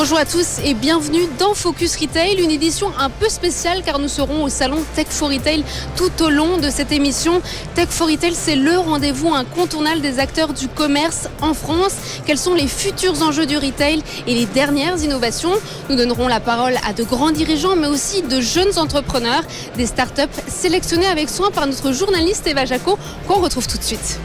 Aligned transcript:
Bonjour 0.00 0.16
à 0.16 0.24
tous 0.24 0.60
et 0.64 0.72
bienvenue 0.72 1.28
dans 1.38 1.52
Focus 1.52 1.96
Retail, 1.96 2.42
une 2.42 2.50
édition 2.50 2.90
un 2.98 3.10
peu 3.10 3.28
spéciale 3.28 3.82
car 3.84 3.98
nous 3.98 4.08
serons 4.08 4.42
au 4.42 4.48
salon 4.48 4.82
Tech 4.94 5.08
for 5.10 5.28
Retail 5.28 5.62
tout 5.94 6.10
au 6.22 6.30
long 6.30 6.56
de 6.56 6.70
cette 6.70 6.90
émission. 6.90 7.42
Tech 7.74 7.88
for 7.90 8.08
Retail, 8.08 8.34
c'est 8.34 8.56
le 8.56 8.78
rendez-vous 8.78 9.34
incontournable 9.34 10.00
des 10.00 10.18
acteurs 10.18 10.54
du 10.54 10.68
commerce 10.68 11.28
en 11.42 11.52
France. 11.52 11.92
Quels 12.24 12.38
sont 12.38 12.54
les 12.54 12.66
futurs 12.66 13.20
enjeux 13.20 13.44
du 13.44 13.58
retail 13.58 14.02
et 14.26 14.34
les 14.34 14.46
dernières 14.46 14.96
innovations? 15.02 15.52
Nous 15.90 15.96
donnerons 15.96 16.28
la 16.28 16.40
parole 16.40 16.76
à 16.88 16.94
de 16.94 17.04
grands 17.04 17.30
dirigeants 17.30 17.76
mais 17.76 17.86
aussi 17.86 18.22
de 18.22 18.40
jeunes 18.40 18.78
entrepreneurs, 18.78 19.42
des 19.76 19.84
startups 19.84 20.22
sélectionnées 20.48 21.08
avec 21.08 21.28
soin 21.28 21.50
par 21.50 21.66
notre 21.66 21.92
journaliste 21.92 22.46
Eva 22.46 22.64
Jaco 22.64 22.98
qu'on 23.28 23.42
retrouve 23.42 23.66
tout 23.66 23.76
de 23.76 23.84
suite. 23.84 24.18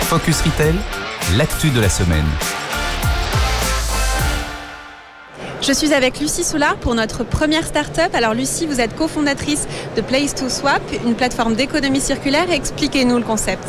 Focus 0.00 0.42
Retail, 0.42 0.74
l'actu 1.38 1.70
de 1.70 1.80
la 1.80 1.88
semaine. 1.88 2.26
Je 5.66 5.72
suis 5.72 5.94
avec 5.94 6.20
Lucie 6.20 6.44
Soulard 6.44 6.76
pour 6.76 6.94
notre 6.94 7.24
première 7.24 7.66
start-up. 7.66 8.14
Alors 8.14 8.34
Lucie, 8.34 8.66
vous 8.66 8.82
êtes 8.82 8.94
cofondatrice 8.94 9.66
de 9.96 10.02
Place 10.02 10.34
to 10.34 10.50
Swap, 10.50 10.82
une 11.06 11.14
plateforme 11.14 11.54
d'économie 11.54 12.02
circulaire. 12.02 12.50
Expliquez-nous 12.50 13.16
le 13.16 13.22
concept. 13.22 13.66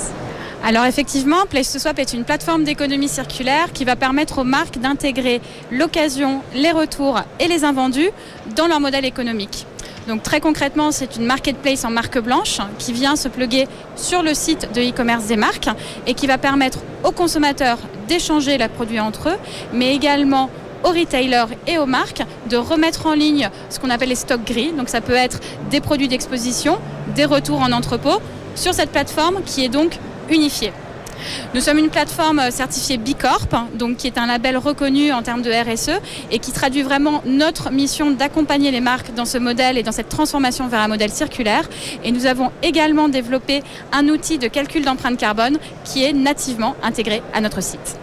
Alors 0.62 0.84
effectivement, 0.84 1.46
Place 1.50 1.72
to 1.72 1.80
Swap 1.80 1.98
est 1.98 2.12
une 2.12 2.26
plateforme 2.26 2.66
d'économie 2.66 3.08
circulaire 3.08 3.72
qui 3.72 3.86
va 3.86 3.96
permettre 3.96 4.40
aux 4.40 4.44
marques 4.44 4.78
d'intégrer 4.78 5.40
l'occasion, 5.72 6.42
les 6.54 6.72
retours 6.72 7.22
et 7.40 7.48
les 7.48 7.64
invendus 7.64 8.10
dans 8.58 8.68
leur 8.68 8.82
modèle 8.82 9.06
économique. 9.06 9.66
Donc 10.10 10.22
très 10.22 10.42
concrètement, 10.42 10.92
c'est 10.92 11.16
une 11.16 11.26
marketplace 11.26 11.86
en 11.86 11.92
marque 11.92 12.20
blanche 12.20 12.60
qui 12.78 12.92
vient 12.92 13.16
se 13.16 13.30
pluguer 13.30 13.70
sur 13.96 14.22
le 14.22 14.34
site 14.34 14.68
de 14.74 14.82
e-commerce 14.82 15.28
des 15.28 15.38
marques 15.38 15.70
et 16.08 16.14
qui 16.14 16.28
va 16.28 16.38
permettre 16.38 16.80
aux 17.06 17.12
consommateurs 17.12 17.78
d'échanger 18.10 18.58
leurs 18.58 18.70
produits 18.70 19.00
entre 19.00 19.30
eux, 19.30 19.38
mais 19.72 19.96
également 19.96 20.50
aux 20.86 20.90
retailers 20.90 21.48
et 21.68 21.78
aux 21.78 21.86
marques 21.86 22.24
de 22.50 22.56
remettre 22.56 23.08
en 23.08 23.14
ligne 23.14 23.50
ce 23.70 23.80
qu'on 23.80 23.90
appelle 23.90 24.10
les 24.10 24.16
stocks 24.16 24.46
gris. 24.46 24.72
Donc 24.72 24.88
ça 24.88 25.02
peut 25.02 25.14
être 25.14 25.40
des 25.70 25.82
produits 25.82 26.08
d'exposition, 26.08 26.78
des 27.16 27.26
retours 27.26 27.62
en 27.62 27.72
entrepôt 27.72 28.22
sur 28.56 28.74
cette 28.74 28.92
plateforme 28.92 29.42
qui 29.46 29.66
est 29.66 29.70
donc 29.70 29.98
unifiée. 30.30 30.72
Nous 31.54 31.62
sommes 31.62 31.78
une 31.78 31.90
plateforme 31.90 32.52
certifiée 32.52 32.98
Bicorp, 32.98 33.48
donc 33.74 33.98
qui 33.98 34.08
est 34.08 34.18
un 34.18 34.28
label 34.28 34.58
reconnu 34.58 35.12
en 35.12 35.24
termes 35.24 35.42
de 35.42 35.50
RSE 35.50 36.02
et 36.30 36.40
qui 36.40 36.52
traduit 36.52 36.84
vraiment 36.84 37.22
notre 37.26 37.72
mission 37.72 38.12
d'accompagner 38.12 38.70
les 38.70 38.82
marques 38.82 39.14
dans 39.16 39.26
ce 39.26 39.38
modèle 39.38 39.78
et 39.78 39.84
dans 39.84 39.94
cette 39.94 40.10
transformation 40.10 40.68
vers 40.68 40.82
un 40.82 40.88
modèle 40.88 41.12
circulaire. 41.12 41.68
Et 42.04 42.12
nous 42.12 42.26
avons 42.26 42.52
également 42.64 43.08
développé 43.08 43.64
un 43.92 44.08
outil 44.10 44.38
de 44.38 44.48
calcul 44.48 44.84
d'empreinte 44.84 45.18
carbone 45.18 45.58
qui 45.84 46.04
est 46.04 46.14
nativement 46.14 46.76
intégré 46.84 47.24
à 47.34 47.42
notre 47.42 47.64
site. 47.64 47.98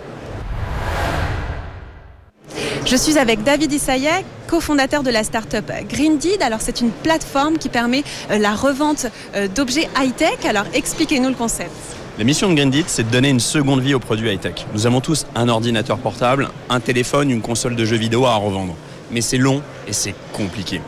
Je 2.85 2.97
suis 2.97 3.17
avec 3.17 3.45
David 3.45 3.73
Isayek, 3.73 4.25
cofondateur 4.49 5.03
de 5.03 5.11
la 5.11 5.23
start-up 5.23 5.71
Greendeed. 5.89 6.43
Alors, 6.43 6.61
c'est 6.61 6.81
une 6.81 6.91
plateforme 6.91 7.57
qui 7.57 7.69
permet 7.69 8.03
euh, 8.31 8.39
la 8.39 8.55
revente 8.55 9.07
euh, 9.35 9.47
d'objets 9.47 9.89
high-tech. 9.97 10.45
Alors, 10.45 10.65
expliquez-nous 10.75 11.29
le 11.29 11.35
concept. 11.35 11.71
La 12.19 12.25
mission 12.25 12.51
de 12.51 12.55
Greendeed, 12.55 12.87
c'est 12.89 13.05
de 13.05 13.11
donner 13.11 13.31
une 13.31 13.41
seconde 13.41 13.81
vie 13.81 13.95
aux 13.95 14.01
produits 14.01 14.31
high-tech. 14.31 14.67
Nous 14.75 14.87
avons 14.87 15.01
tous 15.01 15.27
un 15.37 15.49
ordinateur 15.49 15.97
portable, 15.99 16.49
un 16.69 16.81
téléphone, 16.81 17.31
une 17.31 17.41
console 17.41 17.77
de 17.77 17.85
jeux 17.85 17.97
vidéo 17.97 18.27
à 18.27 18.35
revendre. 18.35 18.75
Mais 19.13 19.21
c'est 19.21 19.39
long 19.39 19.63
et 19.87 19.93
c'est 19.93 20.15
compliqué. 20.33 20.81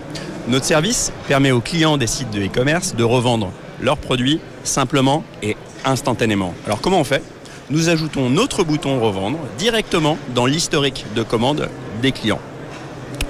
Notre 0.49 0.67
service 0.67 1.13
permet 1.29 1.53
aux 1.53 1.61
clients 1.61 1.97
des 1.97 2.09
sites 2.09 2.31
de 2.33 2.45
e-commerce 2.45 2.95
de 2.97 3.05
revendre 3.05 3.51
leurs 3.81 3.99
produits 3.99 4.41
simplement 4.65 5.23
et 5.43 5.57
instantanément. 5.85 6.55
Alors 6.67 6.81
comment 6.81 7.01
on 7.01 7.05
fait? 7.05 7.23
Nous 7.71 7.89
ajoutons 7.89 8.29
notre 8.29 8.63
bouton 8.63 9.01
revendre 9.01 9.39
directement 9.57 10.19
dans 10.35 10.45
l'historique 10.45 11.07
de 11.15 11.23
commande 11.23 11.71
clients. 12.13 12.41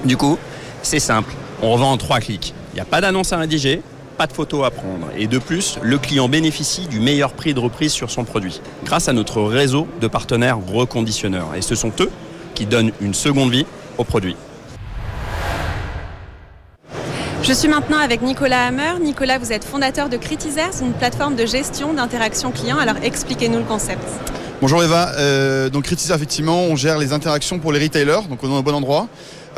Du 0.05 0.17
coup, 0.17 0.39
c'est 0.83 1.01
simple, 1.01 1.33
on 1.63 1.73
revend 1.73 1.93
en 1.93 1.97
trois 1.97 2.21
clics. 2.21 2.55
Il 2.73 2.77
n'y 2.77 2.81
a 2.81 2.85
pas 2.85 3.01
d'annonce 3.01 3.33
à 3.33 3.39
rédiger, 3.39 3.83
pas 4.19 4.27
de 4.27 4.33
photos 4.33 4.65
à 4.67 4.71
prendre. 4.71 5.09
Et 5.17 5.27
de 5.27 5.39
plus, 5.39 5.79
le 5.83 5.99
client 5.99 6.29
bénéficie 6.29 6.87
du 6.87 7.01
meilleur 7.01 7.33
prix 7.33 7.55
de 7.55 7.61
reprise 7.61 7.93
sur 7.93 8.11
son 8.11 8.25
produit, 8.25 8.61
grâce 8.85 9.09
à 9.09 9.13
notre 9.13 9.43
réseau 9.43 9.87
de 10.01 10.07
partenaires 10.07 10.59
reconditionneurs. 10.59 11.55
Et 11.57 11.63
ce 11.63 11.75
sont 11.75 11.93
eux 12.01 12.11
qui 12.55 12.67
donnent 12.67 12.93
une 13.01 13.15
seconde 13.15 13.51
vie 13.51 13.67
au 13.99 14.05
produit. 14.05 14.37
Je 17.43 17.53
suis 17.53 17.69
maintenant 17.69 17.99
avec 17.99 18.23
Nicolas 18.23 18.67
Hammer. 18.69 18.95
Nicolas, 19.03 19.39
vous 19.39 19.53
êtes 19.53 19.65
fondateur 19.65 20.09
de 20.09 20.17
Critisers, 20.17 20.81
une 20.81 20.95
plateforme 20.95 21.37
de 21.37 21.45
gestion 21.45 21.93
d'interaction 21.93 22.51
client. 22.51 22.79
Alors 22.79 22.97
expliquez-nous 23.03 23.59
le 23.59 23.65
concept. 23.65 24.03
Bonjour 24.65 24.83
Eva, 24.83 25.13
euh, 25.19 25.69
donc 25.69 25.93
effectivement 25.93 26.63
on 26.63 26.75
gère 26.75 26.97
les 26.97 27.13
interactions 27.13 27.59
pour 27.59 27.71
les 27.71 27.79
retailers, 27.79 28.27
donc 28.31 28.43
on 28.43 28.49
est 28.51 28.59
au 28.59 28.63
bon 28.63 28.73
endroit. 28.73 29.09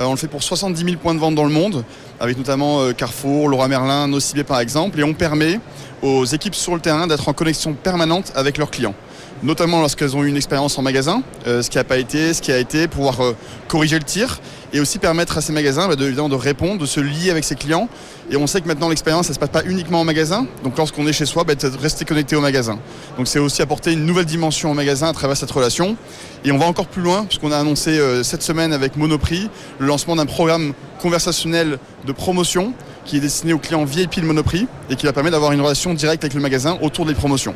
Euh, 0.00 0.04
on 0.04 0.10
le 0.10 0.16
fait 0.16 0.26
pour 0.26 0.42
70 0.42 0.84
000 0.84 0.96
points 0.96 1.14
de 1.14 1.20
vente 1.20 1.36
dans 1.36 1.44
le 1.44 1.50
monde, 1.50 1.84
avec 2.18 2.36
notamment 2.36 2.80
euh, 2.80 2.92
Carrefour, 2.92 3.48
Laura 3.48 3.68
Merlin, 3.68 4.08
Nocibé 4.08 4.42
par 4.42 4.58
exemple, 4.58 4.98
et 4.98 5.04
on 5.04 5.14
permet 5.14 5.60
aux 6.02 6.24
équipes 6.24 6.56
sur 6.56 6.74
le 6.74 6.80
terrain 6.80 7.06
d'être 7.06 7.28
en 7.28 7.32
connexion 7.34 7.74
permanente 7.74 8.32
avec 8.34 8.58
leurs 8.58 8.68
clients 8.68 8.96
notamment 9.42 9.80
lorsqu'elles 9.80 10.16
ont 10.16 10.24
eu 10.24 10.28
une 10.28 10.36
expérience 10.36 10.78
en 10.78 10.82
magasin, 10.82 11.22
euh, 11.46 11.62
ce 11.62 11.70
qui 11.70 11.76
n'a 11.76 11.84
pas 11.84 11.98
été, 11.98 12.34
ce 12.34 12.42
qui 12.42 12.52
a 12.52 12.58
été, 12.58 12.88
pouvoir 12.88 13.20
euh, 13.20 13.36
corriger 13.68 13.98
le 13.98 14.04
tir 14.04 14.40
et 14.72 14.80
aussi 14.80 14.98
permettre 14.98 15.38
à 15.38 15.40
ces 15.40 15.52
magasins 15.52 15.88
bah, 15.88 15.96
de, 15.96 16.34
répondre, 16.34 16.80
de 16.80 16.86
se 16.86 17.00
lier 17.00 17.30
avec 17.30 17.44
ses 17.44 17.54
clients. 17.54 17.88
Et 18.30 18.36
on 18.36 18.46
sait 18.46 18.60
que 18.60 18.66
maintenant 18.66 18.88
l'expérience, 18.88 19.26
ça 19.26 19.30
ne 19.30 19.34
se 19.34 19.38
passe 19.38 19.50
pas 19.50 19.64
uniquement 19.64 20.00
en 20.00 20.04
magasin. 20.04 20.46
Donc 20.64 20.76
lorsqu'on 20.76 21.06
est 21.06 21.12
chez 21.12 21.26
soi, 21.26 21.44
bah, 21.44 21.54
rester 21.80 22.04
connecté 22.04 22.36
au 22.36 22.40
magasin. 22.40 22.78
Donc 23.16 23.28
c'est 23.28 23.38
aussi 23.38 23.62
apporter 23.62 23.92
une 23.92 24.04
nouvelle 24.04 24.24
dimension 24.24 24.70
au 24.70 24.74
magasin 24.74 25.08
à 25.08 25.12
travers 25.12 25.36
cette 25.36 25.50
relation. 25.50 25.96
Et 26.44 26.52
on 26.52 26.58
va 26.58 26.66
encore 26.66 26.86
plus 26.86 27.02
loin, 27.02 27.24
puisqu'on 27.24 27.52
a 27.52 27.58
annoncé 27.58 27.98
euh, 27.98 28.22
cette 28.22 28.42
semaine 28.42 28.72
avec 28.72 28.96
Monoprix 28.96 29.48
le 29.78 29.86
lancement 29.86 30.16
d'un 30.16 30.26
programme 30.26 30.72
conversationnel 31.00 31.78
de 32.04 32.12
promotion 32.12 32.72
qui 33.04 33.18
est 33.18 33.20
destiné 33.20 33.52
aux 33.52 33.58
clients 33.58 33.84
VIP 33.84 34.20
de 34.20 34.26
Monoprix 34.26 34.66
et 34.90 34.96
qui 34.96 35.06
va 35.06 35.12
permettre 35.12 35.34
d'avoir 35.34 35.52
une 35.52 35.60
relation 35.60 35.94
directe 35.94 36.24
avec 36.24 36.34
le 36.34 36.40
magasin 36.40 36.76
autour 36.82 37.06
des 37.06 37.14
promotions. 37.14 37.54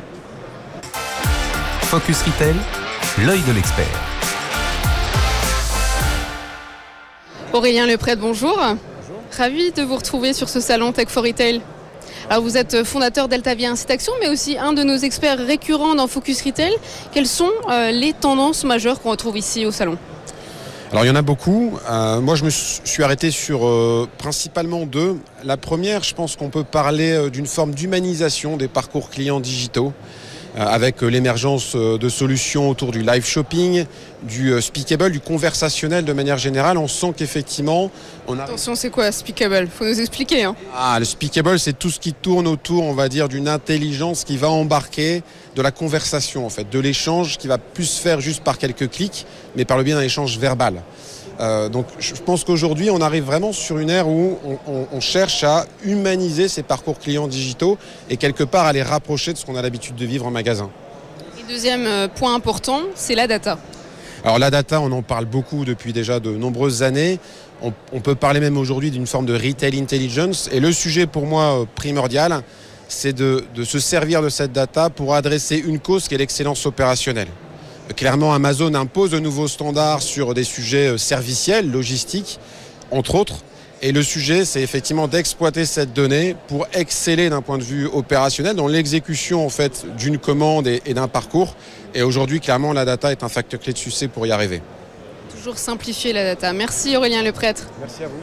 Focus 1.91 2.21
Retail, 2.21 2.55
l'œil 3.25 3.41
de 3.41 3.51
l'expert. 3.51 3.85
Aurélien 7.51 7.85
Leprêtre, 7.85 8.21
bonjour. 8.21 8.55
bonjour. 8.55 8.77
Ravi 9.37 9.73
de 9.73 9.81
vous 9.83 9.97
retrouver 9.97 10.31
sur 10.31 10.47
ce 10.47 10.61
salon 10.61 10.93
Tech 10.93 11.09
for 11.09 11.21
Retail. 11.21 11.59
Alors 12.29 12.43
vous 12.43 12.55
êtes 12.55 12.85
fondateur 12.85 13.27
d'Altavia 13.27 13.71
Incite 13.71 13.91
Action, 13.91 14.13
mais 14.21 14.29
aussi 14.29 14.57
un 14.57 14.71
de 14.71 14.83
nos 14.83 14.95
experts 14.95 15.39
récurrents 15.39 15.93
dans 15.93 16.07
Focus 16.07 16.41
Retail. 16.43 16.71
Quelles 17.11 17.27
sont 17.27 17.51
euh, 17.69 17.91
les 17.91 18.13
tendances 18.13 18.63
majeures 18.63 19.01
qu'on 19.01 19.11
retrouve 19.11 19.37
ici 19.37 19.65
au 19.65 19.71
salon? 19.71 19.97
Alors 20.93 21.03
il 21.03 21.07
y 21.07 21.11
en 21.11 21.15
a 21.15 21.21
beaucoup. 21.21 21.77
Euh, 21.89 22.21
moi 22.21 22.35
je 22.35 22.45
me 22.45 22.49
suis 22.49 23.03
arrêté 23.03 23.31
sur 23.31 23.65
euh, 23.65 24.07
principalement 24.17 24.85
deux. 24.85 25.17
La 25.43 25.57
première, 25.57 26.03
je 26.03 26.13
pense 26.13 26.37
qu'on 26.37 26.49
peut 26.49 26.63
parler 26.63 27.11
euh, 27.11 27.29
d'une 27.29 27.47
forme 27.47 27.73
d'humanisation 27.73 28.55
des 28.55 28.69
parcours 28.69 29.09
clients 29.09 29.41
digitaux. 29.41 29.91
Euh, 30.57 30.65
avec 30.65 31.01
l'émergence 31.01 31.75
euh, 31.75 31.97
de 31.97 32.09
solutions 32.09 32.69
autour 32.69 32.91
du 32.91 33.01
live 33.03 33.25
shopping, 33.25 33.85
du 34.23 34.51
euh, 34.51 34.59
speakable, 34.59 35.09
du 35.09 35.21
conversationnel 35.21 36.03
de 36.03 36.11
manière 36.11 36.37
générale. 36.37 36.77
On 36.77 36.89
sent 36.89 37.13
qu'effectivement, 37.15 37.89
on 38.27 38.37
a... 38.37 38.43
Attention, 38.43 38.75
c'est 38.75 38.89
quoi 38.89 39.13
speakable? 39.13 39.69
Faut 39.73 39.85
nous 39.85 40.01
expliquer. 40.01 40.43
Hein. 40.43 40.57
Ah, 40.75 40.97
le 40.99 41.05
speakable, 41.05 41.57
c'est 41.57 41.79
tout 41.79 41.89
ce 41.89 42.01
qui 42.01 42.11
tourne 42.11 42.47
autour, 42.47 42.83
on 42.83 42.93
va 42.93 43.07
dire, 43.07 43.29
d'une 43.29 43.47
intelligence 43.47 44.25
qui 44.25 44.35
va 44.35 44.49
embarquer 44.49 45.23
de 45.55 45.61
la 45.61 45.71
conversation, 45.71 46.45
en 46.45 46.49
fait, 46.49 46.69
de 46.69 46.79
l'échange 46.79 47.37
qui 47.37 47.47
va 47.47 47.57
plus 47.57 47.85
se 47.85 48.01
faire 48.01 48.19
juste 48.19 48.43
par 48.43 48.57
quelques 48.57 48.89
clics, 48.89 49.25
mais 49.55 49.63
par 49.63 49.77
le 49.77 49.85
biais 49.85 49.93
d'un 49.93 50.01
échange 50.01 50.37
verbal. 50.37 50.81
Euh, 51.39 51.69
donc 51.69 51.85
je 51.99 52.13
pense 52.13 52.43
qu'aujourd'hui, 52.43 52.89
on 52.89 53.01
arrive 53.01 53.23
vraiment 53.23 53.53
sur 53.53 53.77
une 53.77 53.89
ère 53.89 54.07
où 54.07 54.37
on, 54.67 54.99
cherche 54.99 55.43
à 55.43 55.65
humaniser 55.83 56.47
ces 56.47 56.63
parcours 56.63 56.99
clients 56.99 57.27
digitaux 57.27 57.77
et 58.09 58.17
quelque 58.17 58.43
part 58.43 58.65
à 58.65 58.73
les 58.73 58.83
rapprocher 58.83 59.33
de 59.33 59.37
ce 59.37 59.45
qu'on 59.45 59.55
a 59.55 59.61
l'habitude 59.61 59.95
de 59.95 60.05
vivre 60.05 60.27
en 60.27 60.31
magasin. 60.31 60.69
Et 61.39 61.51
deuxième 61.51 61.87
euh, 61.87 62.07
point 62.07 62.35
important, 62.35 62.81
c'est 62.95 63.15
la 63.15 63.27
data. 63.27 63.57
Alors 64.23 64.37
la 64.37 64.51
data, 64.51 64.79
on 64.79 64.91
en 64.91 65.01
parle 65.01 65.25
beaucoup 65.25 65.65
depuis 65.65 65.93
déjà 65.93 66.19
de 66.19 66.29
nombreuses 66.29 66.83
années. 66.83 67.19
On, 67.63 67.99
peut 67.99 68.15
parler 68.15 68.39
même 68.39 68.57
aujourd'hui 68.57 68.89
d'une 68.89 69.05
forme 69.05 69.27
de 69.27 69.33
retail 69.35 69.79
intelligence. 69.79 70.49
Et 70.51 70.59
le 70.59 70.71
sujet 70.71 71.05
pour 71.05 71.27
moi 71.27 71.61
euh, 71.61 71.65
primordial, 71.75 72.41
c'est 72.87 73.13
de 73.13 73.43
se 73.63 73.79
servir 73.79 74.21
de 74.21 74.29
cette 74.29 74.51
data 74.51 74.89
pour 74.89 75.15
adresser 75.15 75.57
une 75.57 75.79
cause 75.79 76.07
qui 76.07 76.15
est 76.15 76.17
l'excellence 76.17 76.65
opérationnelle. 76.65 77.29
Clairement, 77.95 78.33
Amazon 78.33 78.73
impose 78.73 79.11
de 79.11 79.19
nouveaux 79.19 79.47
standards 79.47 80.01
sur 80.01 80.33
des 80.33 80.43
sujets 80.43 80.87
euh, 80.87 80.97
serviciels, 80.97 81.69
logistiques, 81.71 82.39
entre 82.91 83.15
autres. 83.15 83.43
Et 83.83 83.91
le 83.91 84.03
sujet, 84.03 84.45
c'est 84.45 84.61
effectivement 84.61 85.07
d'exploiter 85.07 85.65
cette 85.65 85.91
donnée 85.91 86.35
pour 86.47 86.67
exceller 86.73 87.29
d'un 87.29 87.41
point 87.41 87.57
de 87.57 87.63
vue 87.63 87.87
opérationnel 87.87 88.55
dans 88.55 88.67
l'exécution 88.67 89.43
en 89.43 89.49
fait 89.49 89.85
d'une 89.97 90.19
commande 90.19 90.67
et, 90.67 90.93
d'un 90.93 91.07
parcours. 91.07 91.55
Et 91.95 92.03
aujourd'hui, 92.03 92.39
clairement, 92.39 92.73
la 92.73 92.85
data 92.85 93.11
est 93.11 93.23
un 93.23 93.29
facteur 93.29 93.59
clé 93.59 93.73
de 93.73 93.79
succès 93.79 94.07
pour 94.07 94.27
y 94.27 94.31
arriver. 94.31 94.61
Toujours 95.35 95.57
simplifier 95.57 96.13
la 96.13 96.23
data. 96.23 96.53
Merci 96.53 96.95
Aurélien 96.95 97.23
Leprêtre. 97.23 97.63
Merci 97.79 98.03
à 98.03 98.07
vous. 98.07 98.21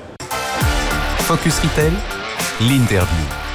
Focus 1.25 1.59
Retail, 1.59 1.93
l'interview. 2.61 3.48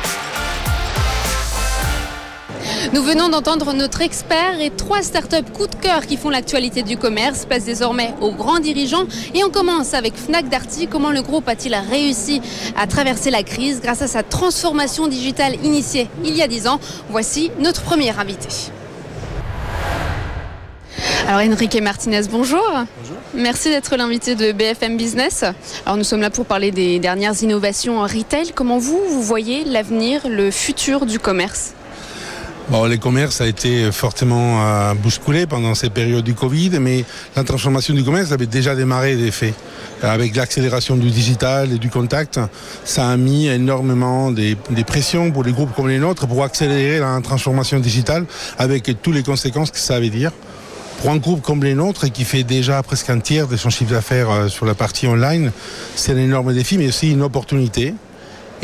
Nous 2.94 3.01
venons 3.01 3.28
d'entendre 3.28 3.74
notre 3.74 4.04
expert 4.04 4.62
et 4.62 4.69
trois 4.69 5.01
startups 5.01 5.51
coup 5.51 5.66
de 5.66 5.74
cœur 5.74 6.06
qui 6.06 6.16
font 6.16 6.30
l'actualité 6.30 6.84
du 6.84 6.95
commerce 6.95 7.44
passent 7.44 7.66
désormais 7.66 8.13
aux 8.22 8.31
grands 8.31 8.60
dirigeants. 8.60 9.06
Et 9.34 9.44
on 9.44 9.50
commence 9.50 9.95
avec 9.95 10.16
Fnac 10.16 10.48
Darty. 10.48 10.86
Comment 10.86 11.10
le 11.10 11.24
groupe 11.24 11.50
a-t-il 11.50 11.74
réussi 11.74 12.40
à 12.78 12.86
traverser 12.86 13.31
la 13.31 13.42
crise 13.42 13.81
grâce 13.81 14.04
à 14.04 14.07
sa 14.07 14.22
transformation 14.22 15.07
digitale 15.07 15.56
initiée 15.66 16.07
il 16.24 16.36
y 16.38 16.44
a 16.44 16.48
10 16.48 16.68
ans? 16.68 16.80
Voici 17.10 17.50
notre 17.57 17.81
premier 17.81 18.12
invité. 18.12 18.48
Alors 21.28 21.42
Enrique 21.51 21.81
Martinez, 21.81 22.22
bonjour. 22.30 22.62
Bonjour. 23.00 23.18
Merci 23.34 23.69
d'être 23.69 23.96
l'invité 23.96 24.36
de 24.36 24.51
BFM 24.51 24.98
Business. 24.98 25.44
Alors 25.88 25.98
nous 25.98 26.04
sommes 26.04 26.22
là 26.22 26.30
pour 26.30 26.46
parler 26.46 26.69
des 26.69 27.00
dernières 27.00 27.42
innovations 27.42 27.98
en 28.01 28.04
retail. 28.04 28.51
Comment 28.54 28.78
vous, 28.78 29.01
vous 29.10 29.24
voyez 29.24 29.63
l'avenir, 29.63 30.30
le 30.30 30.51
futur 30.51 31.07
du 31.07 31.18
commerce? 31.18 31.74
Bon, 32.69 32.86
les 32.86 32.98
commerces 32.98 33.42
a 33.42 33.48
été 33.48 33.92
fortement 33.92 34.63
euh, 34.63 34.94
bousculé 34.94 35.45
pendant 35.45 35.75
ces 35.75 35.89
périodes 35.89 36.24
du 36.24 36.33
Covid, 36.33 36.80
mais 36.80 37.04
la 37.36 37.44
transformation 37.44 37.94
du 37.94 38.06
commerce 38.06 38.31
avait 38.31 38.45
déjà 38.45 38.74
démarré 38.74 39.18
des 39.18 39.31
faits. 39.31 39.54
Avec 40.01 40.33
l'accélération 40.36 40.95
du 40.95 41.10
digital 41.10 41.74
et 41.74 41.77
du 41.77 41.89
contact, 41.89 42.39
ça 42.86 43.10
a 43.10 43.18
mis 43.18 43.48
énormément 43.48 44.31
des, 44.31 44.57
des, 44.69 44.83
pressions 44.86 45.30
pour 45.31 45.44
des 45.44 45.51
groupes 45.51 45.75
comme 45.75 45.89
les 45.89 46.00
nôtres 46.00 46.25
pour 46.25 46.42
accélérer 46.44 47.00
la 47.00 47.19
transformation 47.21 47.80
digitale 47.80 48.25
avec 48.57 48.89
toutes 49.01 49.15
les 49.15 49.24
conséquences 49.24 49.69
que 49.69 49.77
ça 49.77 50.00
veut 50.00 50.10
dire. 50.10 50.31
Pour 51.01 51.12
un 51.12 51.18
groupe 51.18 51.42
comme 51.42 51.65
les 51.65 51.75
nôtres, 51.75 52.10
qui 52.12 52.24
fait 52.24 52.44
déjà 52.44 52.81
presque 52.81 53.10
un 53.10 53.19
tiers 53.19 53.48
de 53.48 53.57
son 53.57 53.69
chiffre 53.69 53.92
d'affaires 53.92 54.31
euh, 54.31 54.48
sur 54.48 54.65
la 54.65 54.74
partie 54.74 55.06
online, 55.06 55.51
c'est 55.95 56.13
un 56.13 56.18
énorme 56.18 56.54
défi, 56.54 56.77
mais 56.77 56.88
aussi 56.88 57.12
une 57.12 57.24
opportunité. 57.24 57.94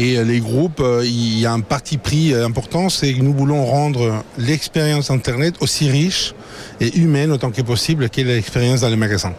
Et 0.01 0.24
les 0.24 0.40
groupes, 0.40 0.80
euh, 0.80 1.01
il 1.04 1.40
y 1.40 1.46
a 1.46 1.51
un 1.51 1.60
parti 1.60 1.98
pris 1.98 2.34
important, 2.34 2.88
c'est 2.88 3.13
que 3.13 3.22
nous 3.22 3.34
voulons 3.34 3.66
rendre 3.66 4.24
l'expérience 4.38 5.12
Internet 5.12 5.56
aussi 5.60 5.92
riche 5.92 6.34
et 6.80 6.98
humaine 6.98 7.34
autant 7.34 7.51
que 7.51 7.62
possible 7.62 8.10
qu'est 8.10 8.24
l'expérience 8.24 8.80
dans 8.80 8.88
les 8.88 8.96
magasins. 8.96 9.34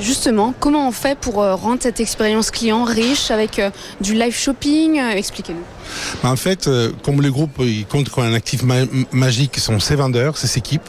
Justement, 0.00 0.54
comment 0.58 0.88
on 0.88 0.90
fait 0.90 1.18
pour 1.18 1.42
euh, 1.42 1.54
rendre 1.54 1.82
cette 1.82 2.00
expérience 2.00 2.50
client 2.50 2.84
riche 2.84 3.30
avec 3.30 3.58
euh, 3.58 3.68
du 4.00 4.14
live 4.14 4.34
shopping 4.34 4.98
Expliquez-nous. 4.98 6.26
En 6.26 6.36
fait, 6.36 6.66
comme 7.02 7.20
les 7.20 7.28
groupes 7.28 7.58
ils 7.60 7.84
comptent 7.84 8.08
comme 8.08 8.24
un 8.24 8.32
actif 8.32 8.62
ma 8.62 8.86
magique 9.12 9.52
qui 9.52 9.60
sont 9.60 9.80
ses 9.80 9.96
vendeurs, 9.96 10.38
ses 10.38 10.56
équipes, 10.56 10.88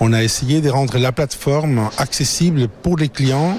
on 0.00 0.12
a 0.12 0.20
essayé 0.20 0.60
de 0.60 0.68
rendre 0.68 0.98
la 0.98 1.12
plateforme 1.12 1.88
accessible 1.96 2.66
pour 2.82 2.96
les 2.96 3.08
clients 3.08 3.56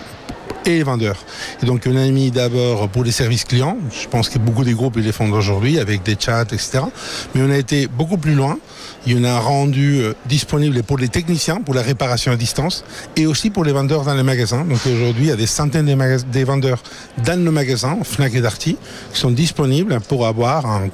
et 0.66 0.78
les 0.78 0.84
vendeurs. 0.84 1.24
Et 1.62 1.66
donc 1.66 1.84
on 1.88 1.96
a 1.96 2.06
mis 2.08 2.32
d'abord 2.32 2.90
pour 2.90 3.04
les 3.04 3.12
services 3.12 3.44
clients, 3.44 3.78
je 3.92 4.08
pense 4.08 4.30
que 4.30 4.40
beaucoup 4.40 4.64
des 4.64 4.74
groupes 4.74 4.98
les 4.98 5.12
font 5.12 5.32
aujourd'hui 5.32 5.80
avec 5.80 6.04
des 6.04 6.16
chats, 6.20 6.44
etc. 6.44 6.80
Mais 7.34 7.42
on 7.42 7.50
a 7.50 7.58
été 7.58 7.88
beaucoup 7.88 8.18
plus 8.18 8.36
loin. 8.36 8.58
Il 9.06 9.18
y 9.18 9.20
en 9.20 9.26
a 9.26 9.38
rendu 9.38 10.00
euh, 10.00 10.14
disponible 10.28 10.82
pour 10.84 10.98
les 10.98 11.10
techniciens, 11.10 11.58
pour 11.58 11.74
la 11.74 11.82
réparation 11.82 12.32
à 12.32 12.38
distance, 12.38 12.86
et 13.18 13.26
aussi 13.26 13.50
pour 13.50 13.66
les 13.66 13.74
vendeurs 13.74 14.04
dans 14.06 14.14
les 14.14 14.24
magasins. 14.24 14.64
Donc 14.64 14.80
aujourd'hui, 14.86 15.26
il 15.26 15.28
y 15.28 15.32
a 15.32 15.36
des 15.36 15.48
centaines 15.48 15.86
de 15.86 16.44
vendeurs 16.46 16.82
dans 17.26 17.38
nos 17.38 17.52
magasins, 17.52 17.98
Fnac 18.04 18.34
et 18.34 18.42
Darty, 18.42 18.78
qui 19.14 19.20
sont 19.20 19.32
disponibles 19.32 20.00
pour 20.08 20.26
avoir 20.26 20.66
un, 20.66 20.88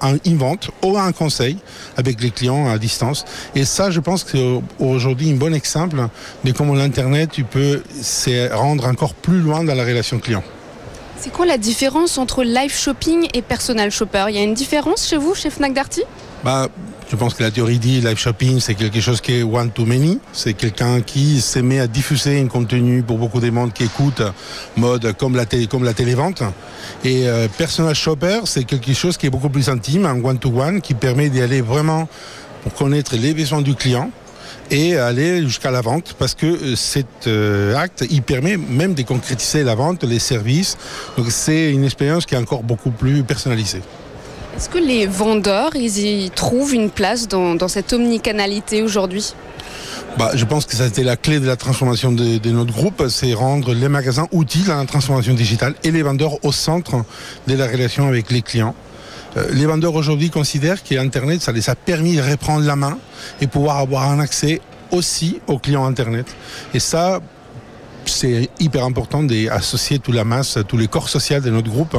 un, 0.00 0.16
une 0.24 0.38
vente 0.38 0.70
ou 0.82 0.96
un 0.96 1.10
conseil 1.10 1.56
avec 1.96 2.20
les 2.22 2.30
clients 2.30 2.68
à 2.68 2.78
distance. 2.78 3.24
Et 3.54 3.64
ça, 3.64 3.90
je 3.90 3.98
pense 4.00 4.22
que 4.22 4.60
aujourd'hui, 4.78 5.32
un 5.32 5.36
bon 5.36 5.52
exemple 5.52 5.96
de 6.44 6.52
comment 6.52 6.74
l'Internet, 6.74 7.30
tu 7.32 7.42
peux 7.42 7.82
se 8.00 8.52
rendre 8.54 8.86
encore 8.86 9.14
plus 9.14 9.40
loin 9.40 9.64
dans 9.64 9.74
la 9.74 9.84
relation 9.84 10.18
client. 10.20 10.44
C'est 11.18 11.32
quoi 11.32 11.46
la 11.46 11.58
différence 11.58 12.18
entre 12.18 12.44
live 12.44 12.72
shopping 12.72 13.26
et 13.34 13.42
personal 13.42 13.90
shopper? 13.90 14.26
Il 14.28 14.36
y 14.36 14.38
a 14.38 14.42
une 14.44 14.54
différence 14.54 15.08
chez 15.08 15.16
vous, 15.16 15.34
chez 15.34 15.50
Fnac 15.50 15.72
Darty? 15.72 16.02
Bah, 16.44 16.68
je 17.10 17.16
pense 17.16 17.34
que 17.34 17.42
la 17.42 17.50
théorie 17.50 17.78
dit 17.78 18.00
live 18.00 18.18
shopping, 18.18 18.60
c'est 18.60 18.74
quelque 18.74 19.00
chose 19.00 19.20
qui 19.20 19.38
est 19.38 19.42
one 19.42 19.70
to 19.70 19.84
many. 19.84 20.18
C'est 20.32 20.54
quelqu'un 20.54 21.00
qui 21.00 21.42
met 21.62 21.80
à 21.80 21.86
diffuser 21.86 22.40
un 22.40 22.46
contenu 22.46 23.02
pour 23.02 23.18
beaucoup 23.18 23.40
des 23.40 23.50
mondes 23.50 23.72
qui 23.72 23.84
écoutent, 23.84 24.22
mode 24.76 25.12
comme 25.16 25.36
la, 25.36 25.46
télé, 25.46 25.66
comme 25.66 25.84
la 25.84 25.94
télévente. 25.94 26.42
Et 27.04 27.28
euh, 27.28 27.48
personal 27.56 27.94
shopper, 27.94 28.40
c'est 28.44 28.64
quelque 28.64 28.92
chose 28.92 29.16
qui 29.16 29.26
est 29.26 29.30
beaucoup 29.30 29.48
plus 29.48 29.68
intime, 29.68 30.06
un 30.06 30.22
one 30.22 30.38
to 30.38 30.50
one, 30.50 30.80
qui 30.80 30.94
permet 30.94 31.28
d'y 31.28 31.40
aller 31.40 31.60
vraiment 31.60 32.08
pour 32.62 32.74
connaître 32.74 33.16
les 33.16 33.34
besoins 33.34 33.62
du 33.62 33.74
client 33.74 34.10
et 34.70 34.96
aller 34.96 35.42
jusqu'à 35.42 35.70
la 35.70 35.80
vente 35.80 36.16
parce 36.18 36.34
que 36.34 36.74
cet 36.74 37.28
euh, 37.28 37.76
acte 37.76 38.04
il 38.10 38.22
permet 38.22 38.56
même 38.56 38.94
de 38.94 39.02
concrétiser 39.02 39.62
la 39.62 39.76
vente, 39.76 40.02
les 40.02 40.18
services. 40.18 40.76
Donc 41.16 41.26
c'est 41.30 41.70
une 41.70 41.84
expérience 41.84 42.26
qui 42.26 42.34
est 42.34 42.38
encore 42.38 42.62
beaucoup 42.62 42.90
plus 42.90 43.22
personnalisée. 43.22 43.82
Est-ce 44.56 44.70
que 44.70 44.78
les 44.78 45.06
vendeurs 45.06 45.76
ils 45.76 45.98
y 45.98 46.30
trouvent 46.30 46.74
une 46.74 46.88
place 46.88 47.28
dans, 47.28 47.68
cette 47.68 47.92
omnicanalité 47.92 48.82
aujourd'hui? 48.82 49.34
Bah, 50.18 50.30
je 50.34 50.46
pense 50.46 50.64
que 50.64 50.74
ça 50.74 50.84
a 50.84 50.86
été 50.86 51.04
la 51.04 51.16
clé 51.16 51.40
de 51.40 51.46
la 51.46 51.56
transformation 51.56 52.10
de, 52.10 52.38
de 52.38 52.50
notre 52.50 52.72
groupe, 52.72 53.06
c'est 53.08 53.34
rendre 53.34 53.74
les 53.74 53.90
magasins 53.90 54.28
outils 54.32 54.64
à 54.70 54.76
la 54.76 54.86
transformation 54.86 55.34
digitale 55.34 55.74
et 55.84 55.90
les 55.90 56.02
vendeurs 56.02 56.42
au 56.42 56.52
centre 56.52 57.04
de 57.46 57.54
la 57.54 57.66
relation 57.66 58.08
avec 58.08 58.30
les 58.30 58.40
clients. 58.40 58.74
Euh, 59.36 59.46
les 59.52 59.66
vendeurs 59.66 59.94
aujourd'hui 59.94 60.30
considèrent 60.30 60.82
qu'Internet, 60.82 61.42
ça 61.42 61.52
les 61.52 61.68
a 61.68 61.74
permis 61.74 62.16
de 62.16 62.22
reprendre 62.22 62.64
la 62.64 62.76
main 62.76 62.96
et 63.42 63.46
pouvoir 63.46 63.76
avoir 63.76 64.10
un 64.10 64.20
accès 64.20 64.62
aussi 64.90 65.38
aux 65.48 65.58
clients 65.58 65.84
Internet. 65.84 66.34
Et 66.72 66.80
ça, 66.80 67.20
c'est 68.10 68.48
hyper 68.60 68.84
important 68.84 69.22
d'associer 69.22 69.98
toute 69.98 70.14
la 70.14 70.24
masse, 70.24 70.58
tous 70.68 70.76
les 70.76 70.88
corps 70.88 71.08
sociaux 71.08 71.40
de 71.40 71.50
notre 71.50 71.70
groupe 71.70 71.96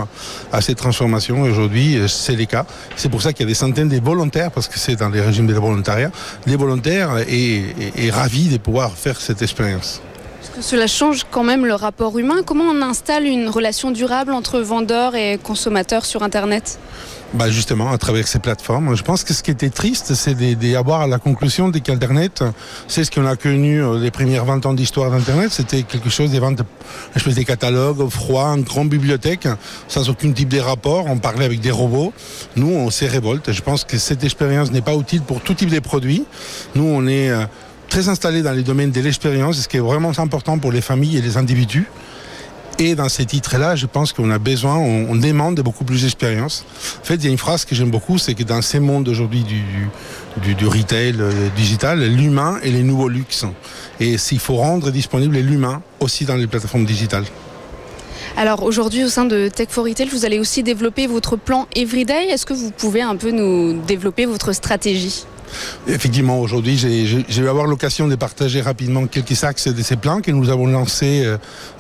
à 0.52 0.62
cette 0.62 0.78
transformation. 0.78 1.42
Aujourd'hui, 1.42 2.00
c'est 2.08 2.36
le 2.36 2.46
cas. 2.46 2.66
C'est 2.96 3.10
pour 3.10 3.22
ça 3.22 3.34
qu'il 3.34 3.46
y 3.46 3.48
a 3.48 3.50
des 3.50 3.56
centaines 3.56 3.90
de 3.90 4.00
volontaires, 4.00 4.52
parce 4.52 4.68
que 4.68 4.80
c'est 4.80 4.96
dans 4.96 5.10
les 5.10 5.22
régimes 5.22 5.48
de 5.48 5.54
volontariat, 5.54 6.12
les 6.46 6.56
volontaires 6.56 7.18
et, 7.28 8.10
ravis 8.12 8.50
de 8.50 8.58
pouvoir 8.58 8.92
faire 8.94 9.20
cette 9.20 9.42
expérience. 9.42 10.02
Cela 10.60 10.88
change 10.88 11.26
quand 11.30 11.44
même 11.44 11.66
le 11.66 11.76
rapport 11.76 12.18
humain? 12.18 12.42
Comment 12.44 12.66
on 12.66 12.82
installe 12.82 13.26
une 13.26 13.50
relation 13.50 13.92
durable 13.92 14.34
entre 14.34 14.60
vendeurs 14.60 15.16
et 15.16 15.38
consommateurs 15.42 16.06
sur 16.06 16.24
Internet? 16.24 16.80
Bah 17.34 17.50
justement, 17.50 17.92
à 17.92 17.98
travers 17.98 18.28
ces 18.28 18.40
plateformes. 18.40 18.96
Je 18.96 19.04
pense 19.04 19.24
que 19.24 19.34
ce 19.34 19.44
qui 19.44 19.52
était 19.52 19.70
triste, 19.70 20.14
c'est 20.14 20.36
d'avoir 20.56 21.08
la 21.08 21.20
conclusion 21.20 21.72
qu'Internet, 21.72 22.44
c'est 22.88 23.04
ce 23.04 23.12
qu'on 23.12 23.26
a 23.26 23.36
connu 23.36 23.82
les 24.00 24.12
premières 24.12 24.46
20 24.46 24.66
ans 24.66 24.74
d'histoire 24.74 25.12
d'Internet, 25.12 25.52
c'était 25.52 25.84
quelque 25.84 26.10
chose 26.10 26.32
des 26.32 26.40
ventes, 26.40 26.62
espèce 27.16 27.36
de 27.36 27.44
catalogue 27.44 28.10
froid, 28.10 28.56
une 28.56 28.64
grande 28.64 28.90
bibliothèque, 28.90 29.48
sans 29.88 30.10
aucun 30.10 30.32
type 30.32 30.50
de 30.50 30.60
rapport. 30.60 31.06
On 31.08 31.18
parlait 31.18 31.46
avec 31.46 31.60
des 31.60 31.72
robots. 31.72 32.14
Nous, 32.56 32.70
on 32.70 32.90
s'est 32.90 33.08
révolte. 33.08 33.52
Je 33.52 33.62
pense 33.62 33.84
que 33.84 33.98
cette 33.98 34.24
expérience 34.24 34.72
n'est 34.72 34.82
pas 34.82 34.96
utile 34.96 35.22
pour 35.22 35.42
tout 35.42 35.54
type 35.54 35.70
de 35.70 35.80
produits. 35.80 36.24
Nous, 36.76 36.86
on 36.86 37.08
est 37.08 37.32
très 37.90 38.10
installés 38.10 38.42
dans 38.42 38.54
les 38.54 38.64
domaines 38.64 38.92
de 38.92 39.02
l'expérience, 39.02 39.58
ce 39.58 39.68
qui 39.68 39.78
est 39.78 39.82
vraiment 39.82 40.12
important 40.18 40.60
pour 40.60 40.72
les 40.72 40.82
familles 40.82 41.18
et 41.18 41.22
les 41.22 41.38
individus. 41.38 41.88
Et 42.80 42.94
dans 42.94 43.10
ces 43.10 43.26
titres-là, 43.26 43.76
je 43.76 43.88
pense 43.88 44.14
qu'on 44.14 44.30
a 44.30 44.38
besoin, 44.38 44.76
on, 44.76 45.16
demande 45.16 45.56
de 45.56 45.64
beaucoup 45.64 45.84
plus 45.84 46.04
d'expérience. 46.04 46.64
En 47.02 47.06
fait, 47.06 47.16
il 47.16 47.26
y 47.26 47.28
a 47.28 47.32
une 47.32 47.38
phrase 47.40 47.66
que 47.66 47.74
j'aime 47.74 47.90
beaucoup, 47.90 48.20
c'est 48.20 48.36
que 48.36 48.44
dans 48.44 48.62
ces 48.62 48.80
mondes 48.80 49.08
aujourd'hui 49.08 49.44
du, 49.44 49.64
du, 50.44 50.54
du, 50.54 50.68
retail 50.68 51.16
euh, 51.20 51.32
digital, 51.56 52.04
l'humain 52.04 52.60
est 52.62 52.70
les 52.70 52.84
nouveaux 52.84 53.10
luxe. 53.10 53.46
Et 54.00 54.20
s'il 54.20 54.40
faut 54.40 54.58
rendre 54.58 54.92
disponible 54.92 55.38
l'humain 55.38 55.82
aussi 56.00 56.26
dans 56.26 56.36
les 56.36 56.46
plateformes 56.46 56.86
digitales. 56.86 57.26
Alors 58.36 58.62
aujourd'hui, 58.62 59.04
au 59.04 59.10
sein 59.10 59.26
de 59.26 59.48
Tech 59.48 59.70
for 59.72 59.86
Retail, 59.86 60.10
vous 60.10 60.26
allez 60.26 60.38
aussi 60.38 60.62
développer 60.62 61.08
votre 61.08 61.36
plan 61.36 61.68
Everyday. 61.76 62.28
Est-ce 62.28 62.46
que 62.46 62.54
vous 62.54 62.70
pouvez 62.70 63.02
un 63.02 63.16
peu 63.16 63.32
nous 63.32 63.82
développer 63.88 64.28
votre 64.28 64.54
stratégie? 64.54 65.26
Effectivement, 65.88 66.40
aujourd'hui, 66.40 66.78
j'ai 66.78 67.42
eu 67.42 67.48
avoir 67.48 67.68
l'occasion 67.68 68.08
de 68.08 68.16
partager 68.16 68.62
rapidement 68.62 69.08
quelques 69.08 69.44
axes 69.44 69.68
de 69.68 69.82
ces 69.82 69.96
plans 69.96 70.22
que 70.22 70.32
nous 70.32 70.50
avons 70.50 70.68
lancés 70.68 71.24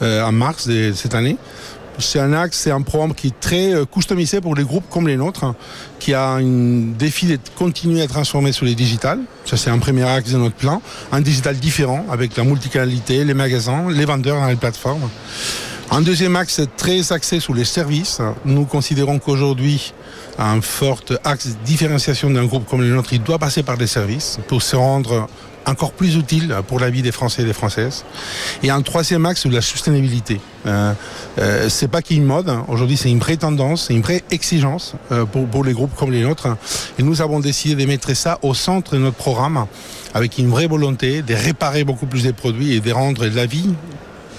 euh, 0.01 0.23
en 0.23 0.31
mars 0.31 0.67
de 0.67 0.93
cette 0.93 1.15
année. 1.15 1.37
C'est 1.99 2.19
un 2.19 2.31
axe, 2.33 2.59
c'est 2.59 2.69
un 2.69 2.83
programme 2.83 3.15
qui 3.15 3.27
est 3.27 3.39
très 3.39 3.73
customisé 3.91 4.39
pour 4.39 4.53
les 4.53 4.63
groupes 4.63 4.87
comme 4.87 5.07
les 5.07 5.17
nôtres, 5.17 5.55
qui 5.97 6.13
a 6.13 6.33
un 6.33 6.43
défi 6.43 7.25
de 7.25 7.39
continuer 7.55 8.03
à 8.03 8.07
transformer 8.07 8.51
sur 8.51 8.65
les 8.65 8.75
digitales. 8.75 9.19
Ça, 9.45 9.57
c'est 9.57 9.71
un 9.71 9.79
premier 9.79 10.03
axe 10.03 10.31
de 10.31 10.37
notre 10.37 10.55
plan. 10.55 10.79
Un 11.11 11.21
digital 11.21 11.55
différent 11.55 12.05
avec 12.11 12.37
la 12.37 12.43
multicanalité, 12.43 13.23
les 13.23 13.33
magasins, 13.33 13.89
les 13.89 14.05
vendeurs 14.05 14.39
dans 14.39 14.45
les 14.45 14.55
plateformes. 14.55 15.09
Un 15.89 16.01
deuxième 16.01 16.35
axe 16.35 16.61
très 16.75 17.13
axé 17.13 17.39
sur 17.39 17.53
les 17.53 17.63
services. 17.63 18.19
Nous 18.43 18.65
considérons 18.65 19.19
qu'aujourd'hui, 19.19 19.93
un 20.37 20.59
fort 20.61 20.99
axe 21.23 21.47
de 21.47 21.65
différenciation 21.65 22.29
d'un 22.29 22.45
groupe 22.45 22.67
comme 22.69 22.81
le 22.81 22.89
nôtre, 22.93 23.13
il 23.13 23.23
doit 23.23 23.39
passer 23.39 23.63
par 23.63 23.77
des 23.77 23.87
services 23.87 24.37
pour 24.47 24.61
se 24.61 24.75
rendre 24.75 25.27
encore 25.65 25.93
plus 25.93 26.15
utile 26.15 26.53
pour 26.67 26.79
la 26.79 26.89
vie 26.89 27.01
des 27.01 27.11
Français 27.11 27.43
et 27.43 27.45
des 27.45 27.53
Françaises. 27.53 28.03
Et 28.63 28.69
un 28.69 28.81
troisième 28.81 29.25
axe, 29.25 29.45
la 29.45 29.61
sustainabilité. 29.61 30.39
Euh, 30.65 30.93
euh, 31.39 31.69
c'est 31.69 31.87
pas 31.87 32.01
qu'une 32.01 32.25
mode, 32.25 32.53
aujourd'hui 32.67 32.97
c'est 32.97 33.09
une 33.09 33.19
vraie 33.19 33.37
tendance, 33.37 33.87
c'est 33.87 33.93
une 33.93 34.01
vraie 34.01 34.23
exigence 34.31 34.93
euh, 35.11 35.25
pour, 35.25 35.47
pour 35.47 35.63
les 35.63 35.73
groupes 35.73 35.95
comme 35.95 36.11
les 36.11 36.21
nôtres. 36.21 36.47
Et 36.99 37.03
nous 37.03 37.21
avons 37.21 37.39
décidé 37.39 37.81
de 37.81 37.87
mettre 37.87 38.13
ça 38.13 38.39
au 38.41 38.53
centre 38.53 38.93
de 38.93 38.99
notre 38.99 39.17
programme 39.17 39.65
avec 40.13 40.37
une 40.37 40.49
vraie 40.49 40.67
volonté 40.67 41.21
de 41.21 41.33
réparer 41.33 41.83
beaucoup 41.83 42.07
plus 42.07 42.23
des 42.23 42.33
produits 42.33 42.73
et 42.73 42.81
de 42.81 42.91
rendre 42.91 43.25
la 43.25 43.45
vie 43.45 43.69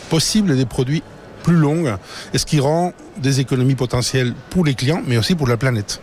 possible 0.09 0.57
des 0.57 0.67
produits 0.67 1.02
plus 1.49 1.57
longue 1.57 1.97
et 2.35 2.38
ce 2.38 2.45
qui 2.45 2.61
rend 2.61 2.93
des 3.17 3.40
économies 3.40 3.75
potentielles 3.75 4.35
pour 4.50 4.67
les 4.67 4.75
clients 4.75 5.02
mais 5.07 5.17
aussi 5.17 5.35
pour 5.35 5.49
la 5.49 5.57
planète. 5.57 6.00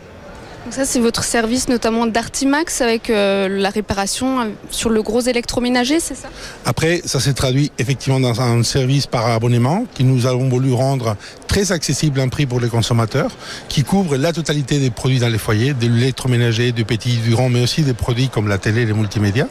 Donc 0.66 0.74
ça, 0.74 0.84
c'est 0.84 1.00
votre 1.00 1.24
service 1.24 1.68
notamment 1.70 2.08
d'Artimax 2.08 2.82
avec 2.82 3.12
euh, 3.12 3.48
la 3.48 3.70
réparation 3.70 4.40
euh, 4.40 4.46
sur 4.72 4.90
le 4.90 5.04
gros 5.04 5.22
électroménager, 5.22 6.00
c'est 6.00 6.16
ça? 6.16 6.28
Après, 6.66 7.04
ça 7.06 7.20
s'est 7.20 7.36
traduit 7.36 7.72
effectivement 7.78 8.20
dans 8.20 8.42
un 8.42 8.64
service 8.64 9.06
par 9.06 9.28
abonnement 9.28 9.86
qui 9.94 10.04
nous 10.04 10.26
avons 10.26 10.50
voulu 10.50 10.74
rendre 10.74 11.18
très 11.48 11.72
accessible 11.72 12.20
un 12.20 12.30
prix 12.30 12.48
pour 12.48 12.60
les 12.60 12.70
consommateurs, 12.70 13.30
qui 13.70 13.84
couvre 13.84 14.18
la 14.18 14.34
totalité 14.34 14.80
des 14.80 14.90
produits 14.90 15.20
dans 15.20 15.30
les 15.30 15.38
foyers, 15.38 15.76
de 15.76 15.88
l'électroménager, 15.88 16.72
du 16.72 16.84
petit, 16.84 17.18
du 17.18 17.30
grand, 17.36 17.50
mais 17.50 17.62
aussi 17.62 17.84
des 17.84 17.94
produits 17.94 18.30
comme 18.30 18.48
la 18.48 18.58
télé, 18.58 18.88
les 18.88 18.94
multimédias. 18.94 19.48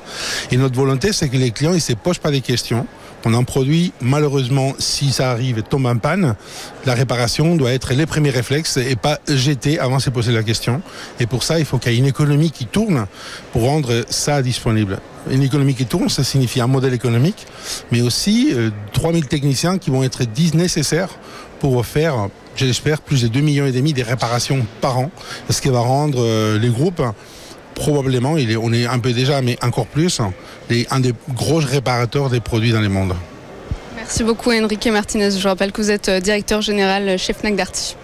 Et 0.51 0.57
notre 0.57 0.75
volonté, 0.75 1.13
c'est 1.13 1.29
que 1.29 1.37
les 1.37 1.53
clients 1.53 1.75
ne 1.75 1.79
se 1.79 1.93
posent 1.93 2.19
pas 2.19 2.33
des 2.33 2.41
questions. 2.41 2.89
On 3.27 3.33
un 3.33 3.45
produit, 3.45 3.93
malheureusement, 4.03 4.75
si 4.79 5.11
ça 5.11 5.31
arrive 5.31 5.59
et 5.59 5.63
tombe 5.63 5.87
en 5.87 5.97
panne, 5.97 6.35
la 6.85 6.93
réparation 6.93 7.57
doit 7.57 7.73
être 7.73 7.95
les 7.95 8.05
premiers 8.05 8.29
réflexes 8.31 8.77
et 8.77 8.97
pas 8.97 9.19
jeter 9.27 9.79
avant 9.79 9.97
de 9.97 10.03
se 10.03 10.11
poser 10.11 10.33
la 10.33 10.43
question. 10.43 10.83
Et 11.21 11.27
pour 11.27 11.43
ça, 11.43 11.59
il 11.59 11.65
faut 11.65 11.79
qu'il 11.79 11.93
y 11.93 11.95
ait 11.95 11.99
une 11.99 12.07
économie 12.07 12.51
qui 12.51 12.67
tourne 12.67 13.07
pour 13.53 13.63
rendre 13.63 14.05
ça 14.11 14.43
disponible. 14.43 15.01
Une 15.31 15.43
économie 15.43 15.75
qui 15.75 15.87
tourne, 15.87 16.11
ça 16.11 16.23
signifie 16.23 16.61
un 16.61 16.67
modèle 16.67 16.93
économique, 16.93 17.47
mais 17.91 18.03
aussi 18.03 18.51
euh, 18.53 18.69
3000 18.93 19.27
techniciens 19.27 19.79
qui 19.79 19.91
vont 19.91 20.05
être 20.05 20.23
nécessaires 20.55 21.09
pour 21.61 21.87
faire, 21.87 22.29
j'espère, 22.57 23.01
plus 23.01 23.23
de 23.23 23.29
2 23.29 23.41
millions 23.41 23.65
et 23.65 23.73
demi 23.73 23.95
de 23.95 24.03
réparations 24.03 24.67
par 24.83 24.99
an, 24.99 25.11
ce 25.49 25.63
qui 25.63 25.71
va 25.71 25.81
rendre 25.81 26.19
euh, 26.21 26.59
les 26.59 26.69
groupes 26.69 27.03
probablement, 27.75 28.37
il 28.37 28.51
est, 28.51 28.57
on 28.57 28.73
est 28.73 28.87
un 28.87 28.99
peu 28.99 29.13
déjà, 29.13 29.43
mais 29.43 29.59
encore 29.63 29.87
plus, 29.87 30.21
les, 30.71 30.87
un 30.91 31.01
des 31.01 31.13
gros 31.35 31.59
réparateurs 31.59 32.31
des 32.31 32.41
produits 32.41 32.73
dans 32.73 32.81
le 32.81 32.89
monde. 32.89 33.15
Merci 33.97 34.23
beaucoup 34.23 34.51
Enrique 34.53 34.87
Martinez. 34.87 35.31
Je 35.31 35.49
rappelle 35.49 35.73
que 35.73 35.81
vous 35.81 35.91
êtes 35.91 36.09
euh, 36.09 36.21
directeur 36.21 36.61
général 36.61 37.19
chez 37.19 37.33
Fnac 37.33 37.57
Darty. 37.57 37.97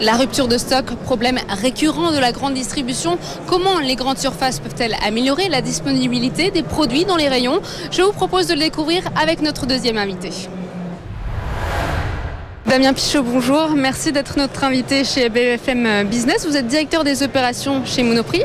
La 0.00 0.14
rupture 0.14 0.48
de 0.48 0.58
stock, 0.58 0.86
problème 1.04 1.38
récurrent 1.48 2.10
de 2.10 2.18
la 2.18 2.32
grande 2.32 2.54
distribution. 2.54 3.18
Comment 3.46 3.78
les 3.78 3.94
grandes 3.94 4.18
surfaces 4.18 4.58
peuvent-elles 4.58 4.96
améliorer 5.06 5.48
la 5.48 5.62
disponibilité 5.62 6.50
des 6.50 6.64
produits 6.64 7.04
dans 7.04 7.16
les 7.16 7.28
rayons? 7.28 7.60
Je 7.92 8.02
vous 8.02 8.12
propose 8.12 8.48
de 8.48 8.54
le 8.54 8.60
découvrir 8.60 9.04
avec 9.14 9.40
notre 9.42 9.64
deuxième 9.66 9.98
invité. 9.98 10.30
Damien 12.72 12.94
Pichot, 12.94 13.22
bonjour. 13.22 13.74
Merci 13.76 14.12
d'être 14.12 14.38
notre 14.38 14.64
invité 14.64 15.04
chez 15.04 15.28
BFM 15.28 16.08
Business. 16.08 16.46
Vous 16.46 16.56
êtes 16.56 16.66
directeur 16.66 17.04
des 17.04 17.22
opérations 17.22 17.84
chez 17.84 18.02
Monoprix. 18.02 18.44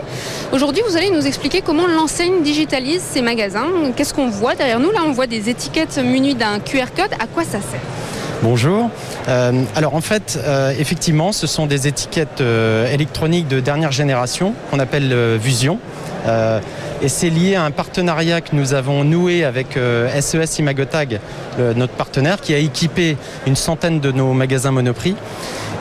Aujourd'hui, 0.52 0.84
vous 0.86 0.98
allez 0.98 1.12
nous 1.12 1.26
expliquer 1.26 1.62
comment 1.62 1.88
l'enseigne 1.88 2.44
digitalise 2.44 3.02
ses 3.02 3.22
magasins. 3.22 3.68
Qu'est-ce 3.96 4.14
qu'on 4.14 4.28
voit 4.28 4.54
derrière 4.54 4.82
nous? 4.82 4.92
Là, 4.92 5.00
on 5.06 5.14
voit 5.14 5.28
des 5.28 5.50
étiquettes 5.50 5.98
munies 6.00 6.36
d'un 6.36 6.60
QR 6.60 6.88
code. 6.94 7.14
À 7.22 7.28
quoi 7.28 7.46
ça 7.46 7.62
sert? 7.62 7.97
Bonjour. 8.44 8.90
Euh, 9.28 9.64
alors 9.76 9.96
en 9.96 10.02
fait, 10.02 10.40
euh, 10.46 10.72
effectivement, 10.78 11.32
ce 11.32 11.48
sont 11.48 11.66
des 11.66 11.88
étiquettes 11.88 12.40
euh, 12.42 12.92
électroniques 12.94 13.48
de 13.48 13.60
dernière 13.60 13.92
génération 13.92 14.54
qu'on 14.70 14.80
appelle. 14.80 15.10
Euh, 15.12 16.60
et 17.02 17.10
c'est 17.10 17.30
lié 17.30 17.56
à 17.56 17.64
un 17.64 17.72
partenariat 17.72 18.42
que 18.42 18.54
nous 18.56 18.74
avons 18.74 19.04
noué 19.04 19.44
avec 19.46 19.78
SES 20.20 20.60
Imagotag, 20.60 21.20
le- 21.58 21.74
notre 21.74 21.94
partenaire, 21.94 22.42
qui 22.42 22.54
a 22.54 22.58
équipé 22.58 23.18
une 23.46 23.56
centaine 23.56 24.00
de 24.00 24.12
nos 24.12 24.34
magasins 24.34 24.72
Monoprix. 24.72 25.16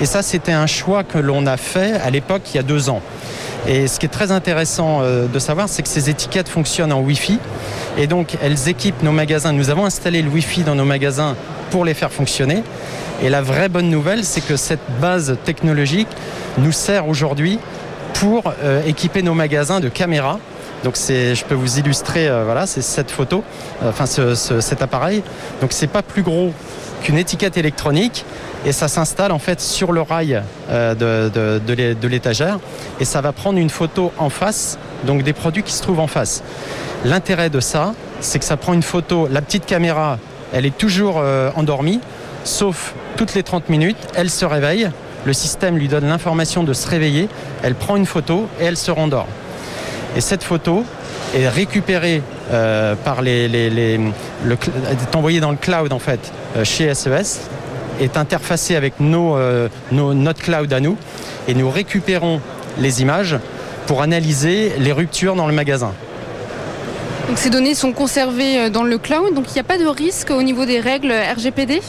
Et 0.00 0.06
ça, 0.06 0.22
c'était 0.22 0.52
un 0.52 0.66
choix 0.66 1.04
que 1.04 1.18
l'on 1.18 1.46
a 1.46 1.56
fait 1.56 1.94
à 1.94 2.10
l'époque, 2.10 2.42
il 2.52 2.56
y 2.56 2.60
a 2.60 2.62
deux 2.62 2.90
ans. 2.90 3.00
Et 3.68 3.88
ce 3.88 3.98
qui 3.98 4.06
est 4.06 4.10
très 4.10 4.30
intéressant 4.30 5.00
euh, 5.02 5.26
de 5.26 5.38
savoir, 5.38 5.68
c'est 5.68 5.82
que 5.82 5.88
ces 5.88 6.08
étiquettes 6.10 6.48
fonctionnent 6.48 6.92
en 6.92 7.00
Wi-Fi. 7.00 7.38
Et 7.98 8.06
donc, 8.06 8.36
elles 8.42 8.68
équipent 8.68 9.02
nos 9.02 9.12
magasins. 9.12 9.52
Nous 9.52 9.70
avons 9.70 9.86
installé 9.86 10.22
le 10.22 10.28
Wi-Fi 10.28 10.62
dans 10.62 10.74
nos 10.74 10.84
magasins 10.84 11.34
pour 11.70 11.84
les 11.84 11.94
faire 11.94 12.12
fonctionner. 12.12 12.62
Et 13.22 13.30
la 13.30 13.40
vraie 13.42 13.68
bonne 13.70 13.88
nouvelle, 13.90 14.24
c'est 14.24 14.42
que 14.42 14.56
cette 14.56 15.00
base 15.00 15.36
technologique 15.44 16.08
nous 16.58 16.72
sert 16.72 17.08
aujourd'hui 17.08 17.58
pour 18.14 18.52
euh, 18.62 18.82
équiper 18.86 19.22
nos 19.22 19.34
magasins 19.34 19.80
de 19.80 19.88
caméras. 19.88 20.38
Donc 20.84 20.94
je 20.96 21.42
peux 21.44 21.54
vous 21.54 21.78
illustrer, 21.78 22.28
euh, 22.28 22.44
voilà, 22.44 22.66
c'est 22.66 22.82
cette 22.82 23.10
photo, 23.10 23.42
enfin 23.82 24.04
ce- 24.06 24.34
ce- 24.34 24.60
cet 24.60 24.82
appareil. 24.82 25.22
Donc 25.62 25.72
c'est 25.72 25.86
pas 25.86 26.02
plus 26.02 26.22
gros 26.22 26.52
qu'une 27.02 27.18
étiquette 27.18 27.56
électronique 27.56 28.24
et 28.64 28.72
ça 28.72 28.88
s'installe 28.88 29.32
en 29.32 29.38
fait 29.38 29.60
sur 29.60 29.92
le 29.92 30.00
rail 30.02 30.42
euh, 30.70 30.94
de, 30.94 31.30
de- 31.32 31.60
de 31.64 31.72
l'é- 31.72 31.94
de 31.94 32.08
l'étagère. 32.08 32.58
Et 33.00 33.04
ça 33.04 33.20
va 33.20 33.32
prendre 33.32 33.58
une 33.58 33.70
photo 33.70 34.12
en 34.18 34.30
face, 34.30 34.78
donc 35.04 35.22
des 35.22 35.32
produits 35.32 35.62
qui 35.62 35.72
se 35.72 35.82
trouvent 35.82 36.00
en 36.00 36.06
face. 36.08 36.42
L'intérêt 37.04 37.50
de 37.50 37.60
ça, 37.60 37.94
c'est 38.20 38.38
que 38.38 38.44
ça 38.44 38.56
prend 38.56 38.72
une 38.72 38.82
photo, 38.82 39.28
la 39.30 39.42
petite 39.42 39.66
caméra, 39.66 40.18
elle 40.52 40.66
est 40.66 40.76
toujours 40.76 41.16
euh, 41.18 41.50
endormie, 41.54 42.00
sauf 42.44 42.94
toutes 43.16 43.34
les 43.34 43.42
30 43.42 43.68
minutes, 43.68 43.96
elle 44.14 44.30
se 44.30 44.44
réveille, 44.44 44.90
le 45.24 45.32
système 45.32 45.76
lui 45.76 45.88
donne 45.88 46.06
l'information 46.08 46.62
de 46.64 46.72
se 46.72 46.88
réveiller, 46.88 47.28
elle 47.62 47.74
prend 47.74 47.96
une 47.96 48.06
photo 48.06 48.46
et 48.60 48.64
elle 48.64 48.76
se 48.76 48.90
rendort. 48.90 49.26
Et 50.16 50.20
cette 50.20 50.42
photo 50.44 50.84
est 51.34 51.48
récupérée 51.48 52.22
euh, 52.52 52.94
par 52.94 53.22
les, 53.22 53.48
les- 53.48 53.98
le, 54.44 54.54
est 54.54 55.14
envoyée 55.16 55.40
dans 55.40 55.50
le 55.50 55.56
cloud 55.56 55.92
en 55.92 55.98
fait 55.98 56.32
chez 56.64 56.92
SES, 56.94 57.40
est 58.00 58.16
interfacée 58.16 58.76
avec 58.76 59.00
nos, 59.00 59.36
euh, 59.36 59.68
nos- 59.92 60.14
notre 60.14 60.42
cloud 60.42 60.72
à 60.72 60.80
nous, 60.80 60.96
et 61.48 61.54
nous 61.54 61.70
récupérons 61.70 62.40
les 62.78 63.00
images 63.02 63.36
pour 63.86 64.02
analyser 64.02 64.72
les 64.78 64.92
ruptures 64.92 65.34
dans 65.34 65.46
le 65.46 65.52
magasin. 65.54 65.92
Ces 67.34 67.50
données 67.50 67.74
sont 67.74 67.92
conservées 67.92 68.58
euh, 68.60 68.70
dans 68.70 68.82
le 68.84 68.98
cloud, 68.98 69.34
donc 69.34 69.46
il 69.50 69.54
n'y 69.54 69.60
a 69.60 69.64
pas 69.64 69.78
de 69.78 69.86
risque 69.86 70.30
au 70.30 70.42
niveau 70.42 70.64
des 70.64 70.78
règles 70.80 71.12
RGPD 71.36 71.82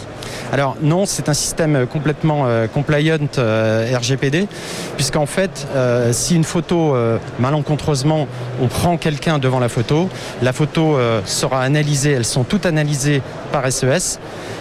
Alors 0.53 0.77
non, 0.81 1.05
c'est 1.05 1.27
un 1.27 1.33
système 1.33 1.85
complètement 1.87 2.43
euh, 2.45 2.67
compliant 2.67 3.17
euh, 3.37 3.91
RGPD, 3.97 4.47
puisqu'en 4.95 5.25
fait, 5.25 5.67
euh, 5.75 6.13
si 6.13 6.35
une 6.37 6.45
photo 6.45 6.95
euh, 6.95 7.17
malencontreusement, 7.37 8.27
on 8.61 8.67
prend 8.67 8.95
quelqu'un 8.95 9.39
devant 9.39 9.59
la 9.59 9.67
photo, 9.67 10.07
la 10.41 10.53
photo 10.53 10.95
euh, 10.95 11.19
sera 11.25 11.61
analysée, 11.63 12.11
elles 12.11 12.23
sont 12.25 12.45
toutes 12.45 12.65
analysées 12.65 13.21
par 13.51 13.69
SES, 13.69 14.19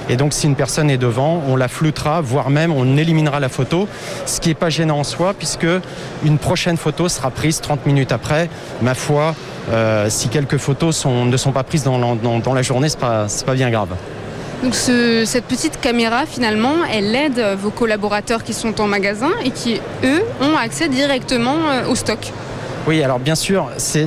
et 0.08 0.16
donc 0.16 0.32
si 0.32 0.46
une 0.48 0.56
personne 0.56 0.90
est 0.90 0.98
devant, 0.98 1.40
on 1.48 1.54
la 1.54 1.68
floutera, 1.68 2.20
voire 2.20 2.50
même 2.50 2.72
on 2.72 2.96
éliminera 2.96 3.38
la 3.38 3.48
photo, 3.48 3.86
ce 4.26 4.40
qui 4.40 4.48
n'est 4.48 4.54
pas 4.56 4.70
gênant 4.70 4.98
en 4.98 5.04
soi, 5.04 5.34
puisque 5.38 5.66
une 6.24 6.38
prochaine 6.38 6.76
photo 6.76 7.08
sera 7.08 7.30
prise 7.30 7.60
30 7.60 7.86
minutes 7.86 8.10
après. 8.10 8.48
Ma 8.82 8.94
foi, 8.94 9.36
euh, 9.70 10.06
si 10.10 10.28
quelques 10.30 10.58
photos 10.58 11.06
ne 11.06 11.36
sont 11.36 11.52
pas 11.52 11.62
prises 11.62 11.84
dans, 11.84 11.98
la- 11.98 12.62
journée, 12.62 12.88
pas, 12.98 13.28
c'est 13.28 13.46
pas 13.46 13.54
bien 13.54 13.70
grave. 13.70 13.90
Donc 14.62 14.74
ce- 14.74 15.24
cette 15.26 15.44
petite 15.44 15.80
caméra, 15.80 16.24
finalement, 16.26 16.74
elle 16.92 17.14
aide 17.14 17.40
vos 17.60 17.70
collaborateurs 17.70 18.42
qui 18.42 18.54
sont 18.54 18.80
en 18.80 18.86
magasin 18.86 19.30
et 19.44 19.50
qui, 19.50 19.80
eux, 20.04 20.22
ont 20.40 20.56
accès 20.56 20.88
directement 20.88 21.56
euh, 21.70 21.88
au 21.90 21.94
stock. 21.94 22.32
Oui, 22.88 23.02
alors 23.02 23.18
bien 23.18 23.34
sûr, 23.34 23.68
euh, 23.96 24.04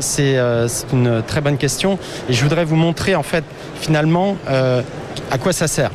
c'est 0.70 0.86
une 0.94 1.22
très 1.27 1.41
bonne 1.41 1.58
question. 1.58 2.00
Et 2.29 2.34
je 2.34 2.41
voudrais 2.44 2.65
vous 2.65 2.75
montrer, 2.77 3.13
en 3.15 3.24
fait, 3.24 3.44
finalement, 3.79 4.38
euh, 4.50 4.82
à 5.32 5.38
quoi 5.38 5.53
ça 5.53 5.68
sert. 5.68 5.91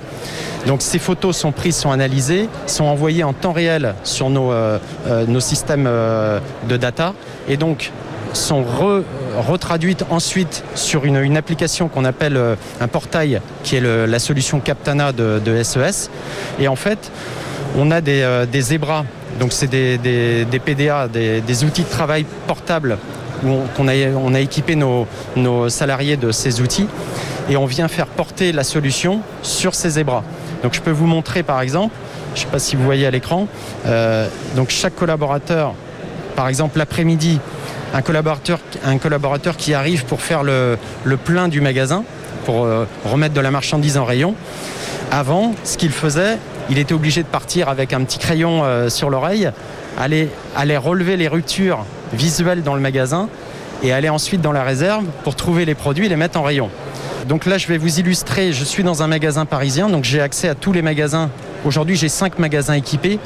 Donc 0.67 0.81
ces 0.83 0.99
photos 0.99 1.37
sont 1.37 1.53
prises, 1.53 1.77
sont 1.77 1.91
analysées, 1.91 2.49
sont 2.67 2.85
envoyées 2.85 3.25
en 3.25 3.35
temps 3.35 3.53
réel 3.53 3.95
sur 4.03 4.31
nos, 4.31 4.51
nos 5.29 5.41
systèmes 5.41 5.85
de 5.85 6.77
data 6.79 7.13
et 7.49 7.59
donc 7.59 7.93
sont 8.37 8.63
re- 8.63 9.03
retraduites 9.37 10.05
ensuite 10.11 10.65
sur 10.75 11.05
une, 11.05 11.37
application 11.37 11.89
qu'on 11.89 12.05
appelle 12.05 12.37
euh, 12.37 12.57
un 12.81 12.89
portail 12.89 13.41
qui 13.63 13.77
est 13.77 13.81
la 13.81 14.19
solution 14.19 14.61
Captana 14.61 15.13
de, 15.13 15.63
SES. 15.63 16.11
Et 16.59 16.69
en 16.69 16.77
fait, 16.77 17.11
on 17.77 17.91
a 17.91 18.01
des, 18.01 18.23
euh, 18.23 18.47
zébras, 18.61 19.05
donc 19.41 19.53
c'est 19.53 19.67
des, 19.67 19.99
des- 19.99 20.59
PDA, 20.59 21.09
des, 21.09 21.65
outils 21.65 21.83
de 21.83 21.89
travail 21.89 22.25
portables 22.47 22.99
qu'on 23.77 23.89
a, 23.89 23.93
on 24.17 24.33
a 24.35 24.41
équipé 24.41 24.75
nos, 24.77 25.07
nos 25.37 25.69
salariés 25.69 26.17
de 26.17 26.33
ces 26.33 26.61
outils 26.61 26.89
et 27.51 27.57
on 27.57 27.67
vient 27.67 27.89
faire 27.89 28.07
porter 28.07 28.53
la 28.53 28.65
solution 28.65 29.21
sur 29.43 29.75
ces 29.75 29.91
zébras. 29.91 30.23
Donc 30.63 30.75
je 30.75 30.81
peux 30.81 30.91
vous 30.91 31.07
montrer 31.07 31.43
par 31.43 31.61
exemple, 31.61 31.95
je 32.35 32.41
ne 32.41 32.45
sais 32.47 32.51
pas 32.51 32.59
si 32.59 32.75
vous 32.77 32.85
voyez 32.85 33.07
à 33.07 33.11
l'écran, 33.11 33.47
euh, 33.87 34.29
donc 34.57 34.71
chaque 34.71 34.95
collaborateur, 34.95 35.75
par 36.37 36.49
exemple 36.49 36.79
l'après-midi, 36.79 37.41
un 37.95 38.03
collaborateur, 38.03 39.57
qui 39.57 39.75
arrive 39.75 40.05
pour 40.05 40.21
faire 40.21 40.43
le, 40.43 40.79
le 41.05 41.17
plein 41.17 41.49
du 41.49 41.61
magasin, 41.61 42.05
pour 42.45 42.65
euh, 42.65 42.87
remettre 43.05 43.35
de 43.35 43.41
la 43.41 43.51
marchandise 43.51 43.97
en 43.97 44.05
rayon. 44.05 44.35
Avant, 45.11 45.55
ce 45.65 45.77
qu'il 45.77 45.91
faisait, 45.91 46.39
il 46.71 46.79
était 46.79 46.95
obligé 46.95 47.23
de 47.23 47.29
partir 47.29 47.69
avec 47.69 47.93
un 47.93 48.03
petit 48.05 48.19
crayon 48.19 48.63
euh, 48.65 48.89
sur 48.89 49.11
l'oreille, 49.11 49.51
aller, 49.99 50.29
aller 50.57 50.77
relever 50.77 51.17
les 51.17 51.29
ruptures 51.29 51.85
visuelles 52.13 52.63
dans 52.63 52.75
le 52.75 52.81
magasin 52.81 53.29
et 53.83 53.93
aller 53.93 54.09
ensuite 54.09 54.41
dans 54.41 54.53
la 54.53 54.65
réserve 54.65 55.05
pour 55.23 55.37
trouver 55.37 55.65
les 55.65 55.75
produits 55.75 56.07
et 56.07 56.09
les 56.09 56.17
mettre 56.17 56.39
en 56.39 56.43
rayon. 56.43 56.71
Donc 57.29 57.47
là, 57.47 57.59
je 57.59 57.67
vais 57.69 57.79
vous 57.79 58.01
illustrer, 58.01 58.53
je 58.53 58.65
suis 58.65 58.83
dans 58.83 59.03
un 59.03 59.07
magasin 59.07 59.47
parisien, 59.47 59.89
donc 59.89 60.05
j'ai 60.05 60.21
accès 60.21 60.49
à 60.49 60.55
tous 60.55 60.73
les 60.73 60.83
magasins. 60.83 61.31
Aujourd'hui, 61.65 61.97
j'ai 61.97 62.09
cinq 62.09 62.39
magasins 62.39 62.75
équipés. 62.75 63.19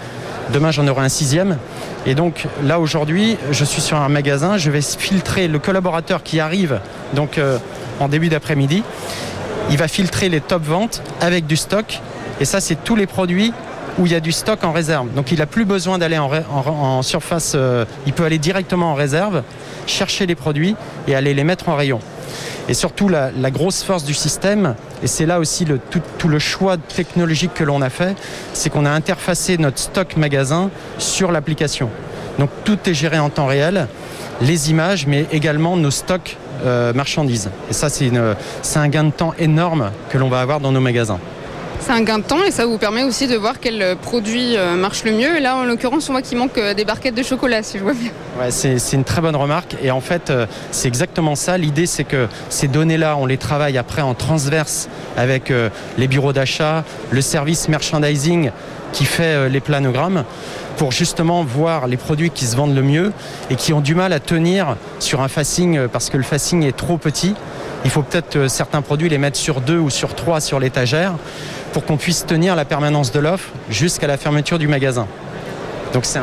Demain, 0.53 0.71
j'en 0.71 0.87
aurai 0.89 1.05
un 1.05 1.09
sixième. 1.09 1.59
Et 2.07 2.15
donc 2.15 2.47
là, 2.63 2.81
aujourd'hui, 2.81 3.37
je 3.51 3.65
suis 3.65 3.83
sur 3.83 3.99
un 3.99 4.09
magasin, 4.09 4.57
je 4.57 4.71
vais 4.71 4.81
filtrer 4.81 5.47
le 5.49 5.59
collaborateur 5.59 6.23
qui 6.23 6.41
arrive 6.41 6.81
donc, 7.13 7.39
euh, 7.39 7.59
en 8.01 8.09
début 8.09 8.29
d'après-midi. 8.29 8.83
Il 9.71 9.77
va 9.77 9.89
filtrer 9.89 10.29
les 10.29 10.41
top 10.41 10.63
ventes 10.65 11.03
avec 11.21 11.47
du 11.47 11.57
stock. 11.57 12.01
Et 12.41 12.45
ça, 12.45 12.61
c'est 12.61 12.83
tous 12.83 12.97
les 12.97 13.07
produits 13.07 13.53
où 13.99 14.07
il 14.07 14.13
y 14.13 14.15
a 14.15 14.21
du 14.21 14.33
stock 14.33 14.65
en 14.65 14.73
réserve. 14.73 15.13
Donc 15.15 15.33
il 15.33 15.39
n'a 15.39 15.47
plus 15.47 15.65
besoin 15.65 15.99
d'aller 15.99 16.19
en, 16.19 17.03
surface, 17.03 17.53
euh, 17.55 17.85
il 18.07 18.13
peut 18.13 18.25
aller 18.25 18.39
directement 18.39 18.93
en 18.93 18.95
réserve, 18.95 19.43
chercher 19.87 20.25
les 20.27 20.37
produits 20.37 20.77
et 21.09 21.15
aller 21.15 21.35
les 21.35 21.45
mettre 21.45 21.69
en 21.69 21.77
rayon. 21.77 22.01
Et 22.69 22.75
surtout, 22.75 23.09
la, 23.09 23.31
grosse 23.51 23.83
force 23.83 24.05
du 24.05 24.15
système, 24.15 24.75
et 25.03 25.07
c'est 25.07 25.27
là 25.27 25.39
aussi 25.41 25.67
tout, 25.91 26.29
le 26.29 26.39
choix 26.39 26.77
technologique 26.77 27.55
que 27.55 27.65
l'on 27.65 27.83
a 27.83 27.91
fait, 27.91 28.17
c'est 28.53 28.71
qu'on 28.71 28.85
a 28.85 28.91
interfacé 28.91 29.59
notre 29.59 29.79
stock 29.79 30.17
magasin 30.17 30.71
sur 30.99 31.33
l'application. 31.33 31.91
Donc 32.39 32.51
tout 32.65 32.79
est 32.87 32.95
géré 32.95 33.19
en 33.19 33.31
temps 33.31 33.47
réel, 33.47 33.89
les 34.41 34.71
images, 34.71 35.07
mais 35.07 35.27
également 35.33 35.77
nos 35.77 35.91
stocks 35.91 36.37
euh, 36.65 36.93
marchandises. 36.93 37.51
Et 37.71 37.73
ça, 37.73 37.89
c'est 37.89 38.11
un 38.79 38.89
gain 38.89 39.05
de 39.05 39.11
temps 39.11 39.35
énorme 39.39 39.91
que 40.11 40.19
l'on 40.19 40.29
va 40.29 40.41
avoir 40.41 40.61
dans 40.61 40.73
nos 40.73 40.81
magasins. 40.81 41.19
C'est 41.81 41.93
un 41.93 42.03
gain 42.03 42.19
de 42.19 42.25
temps 42.25 42.43
et 42.45 42.51
ça 42.51 42.67
vous 42.67 42.79
permet 42.79 43.03
aussi 43.03 43.27
de 43.27 43.37
voir 43.37 43.61
quel 43.61 43.81
euh, 43.81 43.95
produit 43.95 44.57
euh, 44.57 44.75
marche 44.75 45.05
le 45.05 45.13
mieux. 45.13 45.37
Et 45.37 45.41
là, 45.41 45.57
en 45.57 45.65
l'occurrence, 45.65 46.09
on 46.09 46.13
voit 46.13 46.23
qu'il 46.23 46.39
manque 46.39 46.59
des 46.59 46.85
barquettes 46.85 47.15
de 47.15 47.23
chocolat, 47.23 47.63
si 47.63 47.79
je 47.79 47.83
vois 47.83 47.95
bien. 47.95 48.11
Ouais, 48.39 48.51
c'est 48.51 48.93
une 48.93 49.05
très 49.05 49.21
bonne 49.21 49.37
remarque. 49.37 49.77
Et 49.83 49.91
en 49.91 50.01
fait, 50.01 50.33
c'est 50.71 50.89
exactement 50.89 51.35
ça. 51.35 51.59
L'idée, 51.59 51.87
c'est 51.87 52.05
que 52.05 52.29
ces 52.51 52.69
données-là, 52.69 53.17
on 53.17 53.27
les 53.27 53.37
travaille 53.37 53.79
après 53.79 54.03
en 54.03 54.15
transverse 54.15 54.89
avec 55.17 55.53
les 55.97 56.09
bureaux 56.09 56.33
d'achat, 56.33 56.85
le 57.11 57.21
service 57.21 57.69
merchandising 57.69 58.51
qui 58.93 59.05
fait 59.05 59.49
les 59.49 59.61
planogrammes 59.61 60.25
pour 60.79 60.93
justement 60.93 61.43
voir 61.43 61.89
les 61.89 61.97
produits 61.97 62.31
qui 62.31 62.47
se 62.47 62.57
vendent 62.57 62.75
le 62.75 62.83
mieux 62.83 63.13
et 63.51 63.57
qui 63.57 63.73
ont 63.73 63.81
du 63.81 63.97
mal 63.97 64.13
à 64.13 64.21
tenir 64.21 64.77
sur 65.01 65.21
un 65.21 65.29
facing 65.29 65.77
euh, 65.77 65.89
parce 65.89 66.09
que 66.09 66.17
le 66.17 66.23
facing 66.23 66.63
est 66.63 66.77
trop 66.77 66.99
petit. 66.99 67.35
Il 67.85 67.91
faut 67.91 68.03
peut-être 68.03 68.37
euh, 68.37 68.49
certains 68.49 68.81
produits 68.81 69.09
les 69.09 69.19
mettre 69.19 69.37
sur 69.37 69.61
deux 69.61 69.79
ou 69.79 69.91
sur 69.91 70.15
trois 70.15 70.41
sur 70.41 70.61
l'étagère 70.61 71.15
pour 71.73 71.85
qu'on 71.85 71.97
puisse 71.97 72.25
tenir 72.25 72.55
la 72.55 72.65
permanence 72.65 73.11
de 73.11 73.19
l'offre 73.19 73.51
jusqu'à 73.69 74.07
la 74.07 74.17
fermeture 74.17 74.59
du 74.59 74.69
magasin. 74.69 75.09
Donc 75.93 76.05
c'est 76.05 76.21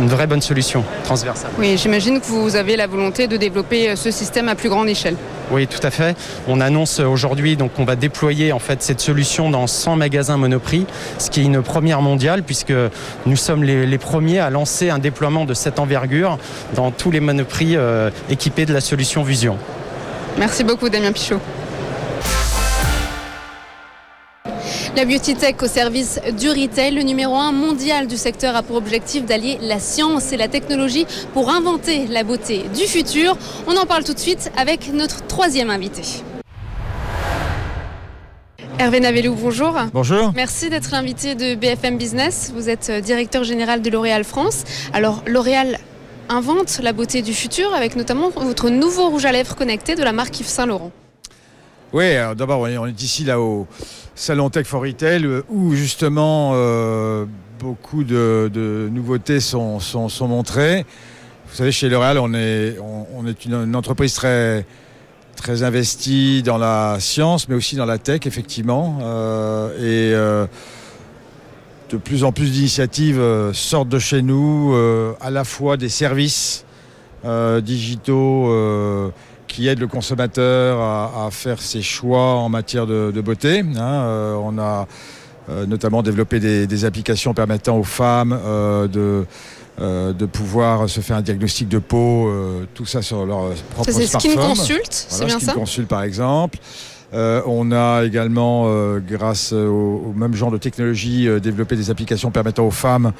une 0.00 0.08
vraie 0.08 0.26
bonne 0.26 0.40
solution 0.40 0.84
transversale. 1.04 1.50
Oui, 1.58 1.76
j'imagine 1.76 2.20
que 2.20 2.26
vous 2.26 2.56
avez 2.56 2.76
la 2.76 2.86
volonté 2.86 3.26
de 3.26 3.36
développer 3.36 3.90
euh, 3.90 3.96
ce 3.96 4.10
système 4.10 4.48
à 4.48 4.54
plus 4.54 4.68
grande 4.68 4.88
échelle. 4.88 5.16
Oui, 5.50 5.66
tout 5.66 5.84
à 5.86 5.90
fait. 5.90 6.16
On 6.46 6.60
annonce 6.60 7.00
aujourd'hui 7.00 7.56
donc 7.56 7.74
qu'on 7.74 7.84
va 7.84 7.96
déployer 7.96 8.52
en 8.52 8.58
fait 8.58 8.82
cette 8.82 9.00
solution 9.00 9.50
dans 9.50 9.66
100 9.66 9.96
magasins 9.96 10.36
Monoprix, 10.36 10.86
ce 11.18 11.30
qui 11.30 11.40
est 11.40 11.44
une 11.44 11.62
première 11.62 12.02
mondiale 12.02 12.42
puisque 12.42 12.74
nous 13.26 13.36
sommes 13.36 13.64
les, 13.64 13.98
premiers 13.98 14.38
à 14.38 14.50
lancer 14.50 14.90
un 14.90 14.98
déploiement 14.98 15.44
de 15.44 15.54
cette 15.54 15.78
envergure 15.78 16.38
dans 16.74 16.90
tous 16.90 17.10
les 17.10 17.20
Monoprix 17.20 17.76
euh, 17.76 18.10
équipés 18.30 18.66
de 18.66 18.72
la 18.72 18.80
solution 18.80 19.22
Vision. 19.22 19.58
Merci 20.38 20.64
beaucoup 20.64 20.88
Damien 20.88 21.12
Pichot. 21.12 21.40
La 24.98 25.04
Beauty 25.04 25.36
Tech 25.36 25.54
au 25.62 25.68
service 25.68 26.18
du 26.36 26.50
retail, 26.50 26.92
le 26.92 27.02
numéro 27.02 27.36
un 27.36 27.52
mondial 27.52 28.08
du 28.08 28.16
secteur 28.16 28.56
a 28.56 28.64
pour 28.64 28.74
objectif 28.74 29.24
d'allier 29.24 29.56
la 29.62 29.78
science 29.78 30.32
et 30.32 30.36
la 30.36 30.48
technologie 30.48 31.06
pour 31.34 31.50
inventer 31.50 32.08
la 32.08 32.24
beauté 32.24 32.64
du 32.76 32.82
futur. 32.82 33.36
On 33.68 33.76
en 33.76 33.86
parle 33.86 34.02
tout 34.02 34.12
de 34.12 34.18
suite 34.18 34.50
avec 34.56 34.92
notre 34.92 35.24
troisième 35.28 35.70
invité. 35.70 36.02
Hervé 38.80 38.98
Navelou, 38.98 39.36
bonjour. 39.40 39.72
Bonjour. 39.92 40.32
Merci 40.34 40.68
d'être 40.68 40.90
l'invité 40.90 41.36
de 41.36 41.54
BFM 41.54 41.96
Business. 41.96 42.50
Vous 42.52 42.68
êtes 42.68 42.90
euh, 42.90 43.00
directeur 43.00 43.44
général 43.44 43.82
de 43.82 43.90
L'Oréal 43.90 44.24
France. 44.24 44.64
Alors, 44.92 45.22
L'Oréal 45.28 45.78
invente 46.28 46.80
la 46.82 46.92
beauté 46.92 47.22
du 47.22 47.34
futur 47.34 47.72
avec 47.72 47.94
notamment 47.94 48.30
votre 48.30 48.68
nouveau 48.68 49.10
rouge 49.10 49.26
à 49.26 49.30
lèvres 49.30 49.54
connecté 49.54 49.94
de 49.94 50.02
la 50.02 50.10
marque 50.12 50.40
Yves 50.40 50.48
Saint 50.48 50.66
Laurent. 50.66 50.90
Oui, 51.92 52.04
d'abord, 52.36 52.60
on 52.60 52.86
est 52.86 53.02
ici 53.02 53.24
là 53.24 53.40
haut 53.40 53.66
salon 54.18 54.50
Tech 54.50 54.66
for 54.66 54.82
Retail 54.82 55.24
euh, 55.24 55.42
où 55.48 55.74
justement 55.74 56.52
euh, 56.54 57.24
beaucoup 57.60 58.04
de, 58.04 58.88
nouveautés 58.92 59.40
sont, 59.40 59.80
montrées. 60.22 60.84
Vous 61.48 61.56
savez, 61.56 61.72
chez 61.72 61.88
L'Oréal, 61.88 62.18
on 62.18 62.34
est, 62.34 62.76
on, 63.14 63.26
est 63.26 63.46
une, 63.46 63.74
entreprise 63.74 64.12
très, 64.12 64.66
très 65.34 65.62
investie 65.62 66.42
dans 66.42 66.58
la 66.58 66.98
science, 67.00 67.48
mais 67.48 67.54
aussi 67.54 67.74
dans 67.76 67.86
la 67.86 67.96
tech, 67.96 68.26
effectivement. 68.26 68.98
Euh, 69.00 70.42
et 70.42 70.48
de 71.90 71.96
plus 71.96 72.22
en 72.22 72.32
plus 72.32 72.52
d'initiatives 72.52 73.22
sortent 73.54 73.88
de 73.88 73.98
chez 73.98 74.20
nous, 74.20 74.74
à 75.22 75.30
la 75.30 75.44
fois 75.44 75.78
des 75.78 75.88
services 75.88 76.66
digitaux 77.62 78.52
qui 79.48 79.66
aide 79.66 79.80
le 79.80 79.88
consommateur 79.88 80.80
à, 80.80 81.28
faire 81.32 81.60
ses 81.60 81.82
choix 81.82 82.34
en 82.34 82.48
matière 82.48 82.86
de, 82.86 83.20
beauté. 83.20 83.60
Hein. 83.60 83.76
Euh, 83.78 84.34
on 84.34 84.58
a 84.58 84.86
euh, 85.50 85.66
notamment 85.66 86.02
développé 86.02 86.38
des, 86.38 86.84
applications 86.84 87.34
permettant 87.34 87.78
aux 87.78 87.84
femmes 87.84 88.38
euh, 88.44 88.86
de, 88.86 89.24
de 89.80 90.26
pouvoir 90.26 90.88
se 90.88 91.00
faire 91.00 91.16
un 91.16 91.22
diagnostic 91.22 91.68
de 91.68 91.78
peau, 91.78 92.30
tout 92.74 92.86
ça 92.86 93.02
sur 93.02 93.24
leur 93.26 93.50
propre 93.70 93.90
ça, 93.90 94.06
smartphone. 94.06 94.32
Skin 94.32 94.40
Consult, 94.40 94.88
c'est 94.90 95.24
bien 95.24 95.40
Skin 95.40 95.52
Consult 95.54 95.88
par 95.88 96.02
exemple. 96.02 96.58
on 97.12 97.72
a 97.72 98.04
également, 98.04 98.68
grâce 98.98 99.52
au, 99.52 100.12
même 100.14 100.34
genre 100.34 100.50
de 100.50 100.58
technologie, 100.58 101.28
développé 101.40 101.76
des 101.76 101.90
applications 101.90 102.30
permettant 102.30 102.66
aux 102.66 102.72
femmes, 102.72 103.12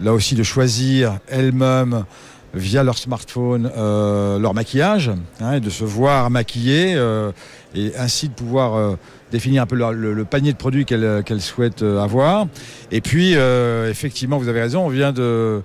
là 0.00 0.12
aussi, 0.12 0.34
de 0.34 0.42
choisir 0.42 1.18
elles-mêmes 1.28 2.04
via 2.54 2.82
leur 2.82 2.98
smartphone 2.98 3.70
euh, 3.76 4.38
leur 4.38 4.54
maquillage 4.54 5.10
hein, 5.40 5.54
et 5.54 5.60
de 5.60 5.70
se 5.70 5.84
voir 5.84 6.30
maquiller 6.30 6.94
euh, 6.94 7.32
et 7.74 7.92
ainsi 7.96 8.28
de 8.28 8.34
pouvoir 8.34 8.74
euh, 8.74 8.96
définir 9.30 9.62
un 9.62 9.66
peu 9.66 9.76
le, 9.76 10.24
panier 10.24 10.52
de 10.52 10.58
produits 10.58 10.84
qu'elles 10.84 11.40
souhaitent 11.40 11.82
avoir. 11.82 12.46
Et 12.90 13.00
puis, 13.00 13.32
effectivement, 13.88 14.36
vous 14.36 14.48
avez 14.48 14.60
raison, 14.60 14.84
on 14.84 14.90
vient 14.90 15.12
de, 15.12 15.62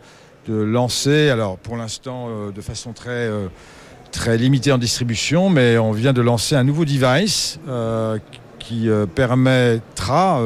lancer, 0.47 1.29
alors 1.29 1.57
pour 1.57 1.75
l'instant 1.75 2.29
de 2.55 2.61
façon 2.61 2.93
très, 2.93 3.29
très 4.13 4.37
limitée 4.37 4.71
en 4.71 4.77
distribution, 4.77 5.49
mais 5.49 5.77
on 5.77 5.91
vient 5.91 6.13
de 6.13 6.21
lancer 6.21 6.55
un 6.55 6.63
nouveau 6.63 6.85
device 6.85 7.59
qui 8.57 8.87
permettra 9.13 10.41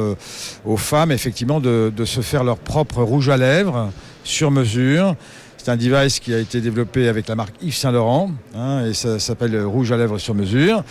aux 0.66 0.78
femmes 0.78 1.12
effectivement 1.12 1.60
de, 1.60 1.94
de, 1.96 2.06
se 2.06 2.22
faire 2.22 2.44
leur 2.44 2.58
propre 2.58 3.04
rouge 3.04 3.30
à 3.30 3.38
lèvres 3.38 3.92
sur 4.24 4.50
mesure 4.50 5.16
c'est 5.64 5.70
un 5.70 5.78
device 5.78 6.20
qui 6.20 6.34
a 6.34 6.40
été 6.40 6.60
développé 6.60 7.08
avec 7.08 7.28
la 7.28 7.36
marque 7.36 7.54
Yves 7.62 7.76
Saint 7.76 7.92
Laurent 7.92 8.32
hein, 8.56 8.84
et 8.86 8.96
ça 8.96 9.20
s'appelle 9.20 9.64
Rouge 9.64 9.92
à 9.92 9.98
lèvres 9.98 10.18
sur 10.18 10.34
mesure 10.34 10.84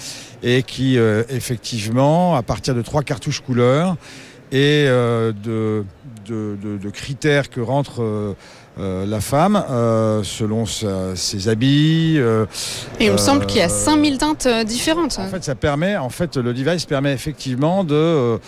et 0.45 0.63
qui 0.63 0.97
euh, 0.97 1.25
effectivement, 1.29 2.37
à 2.37 2.43
partir 2.43 2.77
de 2.77 2.83
trois 2.83 3.03
cartouches 3.03 3.41
couleurs 3.41 3.97
et 4.53 4.85
euh, 4.87 5.33
de, 5.33 6.91
critères 6.93 7.51
que 7.51 7.61
rentre 7.61 8.01
euh, 8.01 9.07
la 9.07 9.21
femme 9.21 9.61
selon 10.23 10.67
ses 10.67 11.49
habits. 11.49 12.19
et 13.01 13.07
il 13.07 13.13
me 13.13 13.17
semble 13.17 13.47
qu'il 13.47 13.59
y 13.59 13.63
a 13.63 13.69
5000 13.69 14.19
teintes 14.19 14.47
différentes. 14.67 15.19
En 15.19 15.27
fait, 15.27 15.43
ça 15.43 15.57
permet, 15.57 15.97
en 15.97 16.11
fait, 16.11 16.37
le 16.37 16.55
device 16.55 16.85
permet 16.85 17.13
effectivement 17.13 17.83
de 17.83 18.39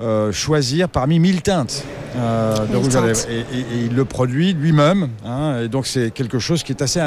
euh, 0.00 0.30
choisir 0.30 0.88
parmi 0.88 1.18
1000 1.18 1.42
teintes 1.42 1.82
euh, 2.16 2.54
de 2.66 2.76
rouge 2.76 2.94
à 2.94 3.00
lèvres. 3.00 3.18
Et, 3.28 3.44
il 3.84 3.96
le 3.96 4.04
produit 4.04 4.52
lui-même. 4.52 5.08
Hein, 5.24 5.62
et 5.64 5.68
donc 5.68 5.88
c'est 5.88 6.12
quelque 6.12 6.38
chose 6.38 6.62
qui 6.62 6.70
est 6.70 6.82
assez 6.82 7.00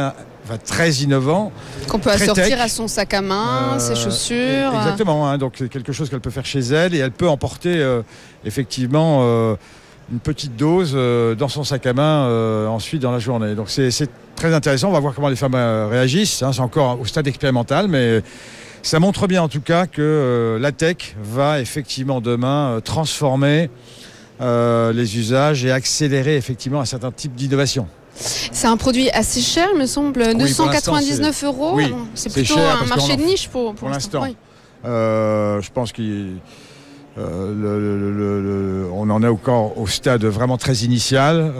très 0.65 0.91
innovant. 0.95 1.53
Qu'on 1.87 1.99
peut 1.99 2.09
assortir 2.09 2.59
à 2.59 2.67
son 2.67 2.89
sac 2.89 3.13
à 3.13 3.21
main, 3.21 3.79
ses 3.79 3.91
euh, 3.91 3.95
chaussures. 3.95 4.75
Exactement. 4.75 5.29
Hein, 5.29 5.37
donc 5.37 5.53
c'est 5.57 5.69
quelque 5.69 5.93
chose 5.93 6.09
qu'elle 6.09 6.19
peut 6.19 6.31
faire 6.31 6.45
chez 6.45 6.59
elle 6.59 6.93
et 6.93 6.97
elle 6.97 7.11
peut 7.11 7.29
emporter 7.29 7.81
effectivement 8.43 9.55
une 10.11 10.19
petite 10.19 10.55
dose 10.55 10.93
dans 11.37 11.47
son 11.47 11.63
sac 11.63 11.85
à 11.85 11.93
main 11.93 12.67
ensuite 12.67 13.01
dans 13.01 13.11
la 13.11 13.19
journée. 13.19 13.55
Donc 13.55 13.69
c'est 13.69 14.09
très 14.35 14.53
intéressant. 14.53 14.89
On 14.89 14.93
va 14.93 14.99
voir 14.99 15.13
comment 15.13 15.29
les 15.29 15.35
femmes 15.35 15.55
réagissent. 15.55 16.43
Hein. 16.43 16.51
c'est 16.53 16.61
encore 16.61 16.99
au 16.99 17.05
stade 17.05 17.27
expérimental, 17.27 17.87
mais 17.87 18.21
ça 18.83 18.99
montre 18.99 19.27
bien 19.27 19.43
en 19.43 19.47
tout 19.47 19.61
cas 19.61 19.85
que 19.85 20.01
euh, 20.01 20.59
la 20.59 20.71
tech 20.71 21.15
va 21.21 21.59
effectivement 21.59 22.21
demain 22.21 22.71
euh, 22.71 22.79
transformer 22.79 23.69
euh, 24.41 24.91
les 24.91 25.17
usages 25.17 25.63
et 25.65 25.71
accélérer 25.71 26.35
effectivement 26.35 26.81
un 26.81 26.85
certain 26.85 27.11
type 27.11 27.35
d'innovation. 27.35 27.87
C'est 28.15 28.67
un 28.67 28.77
produit 28.77 29.09
assez 29.11 29.41
cher, 29.41 29.73
me 29.75 29.85
semble, 29.85 30.35
299 30.35 31.43
euros. 31.43 31.79
c'est 32.13 32.31
plutôt 32.33 32.59
un 32.59 32.85
marché 32.85 33.15
de 33.15 33.21
niche 33.23 33.47
pour, 33.47 33.73
pour, 33.73 33.89
l'instant. 33.89 34.25
je 34.83 35.69
pense 35.71 35.91
qu'on 37.15 39.09
en 39.09 39.23
est 39.23 39.27
encore 39.27 39.77
au 39.77 39.87
stade 39.87 40.23
vraiment 40.25 40.57
très 40.57 40.75
initial, 40.75 41.51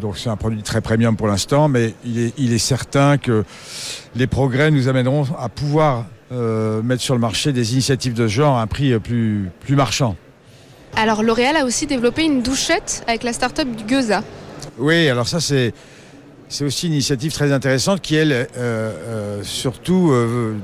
donc 0.00 0.18
c'est 0.18 0.28
un 0.28 0.36
produit 0.36 0.62
très 0.62 0.80
premium 0.80 1.16
pour 1.16 1.28
l'instant, 1.28 1.68
mais 1.68 1.94
il 2.04 2.18
est, 2.18 2.34
il 2.38 2.52
est 2.52 2.58
certain 2.58 3.18
que 3.18 3.44
les 4.16 4.26
progrès 4.26 4.70
nous 4.70 4.88
amèneront 4.88 5.26
à 5.38 5.48
pouvoir 5.48 6.06
euh, 6.32 6.82
mettre 6.82 7.02
sur 7.02 7.14
le 7.14 7.20
marché 7.20 7.52
des 7.52 7.74
initiatives 7.74 8.14
de 8.14 8.26
ce 8.26 8.32
genre 8.32 8.56
à 8.56 8.62
un 8.62 8.66
prix 8.66 8.98
plus, 8.98 9.50
plus 9.60 9.76
marchand. 9.76 10.16
Alors 10.96 11.22
L'Oréal 11.22 11.56
a 11.56 11.64
aussi 11.66 11.86
développé 11.86 12.24
une 12.24 12.42
douchette 12.42 13.04
avec 13.06 13.22
la 13.22 13.34
start-up 13.34 13.68
Geuza. 13.86 14.22
Oui, 14.78 15.08
alors 15.08 15.28
ça 15.28 15.40
c'est... 15.40 15.74
C'est 16.48 16.66
aussi 16.66 16.86
une 16.86 16.92
initiative 16.92 17.32
très 17.32 17.50
intéressante 17.50 18.02
qui, 18.02 18.14
elle, 18.14 18.30
euh, 18.30 18.46
euh, 18.58 19.42
surtout, 19.42 20.12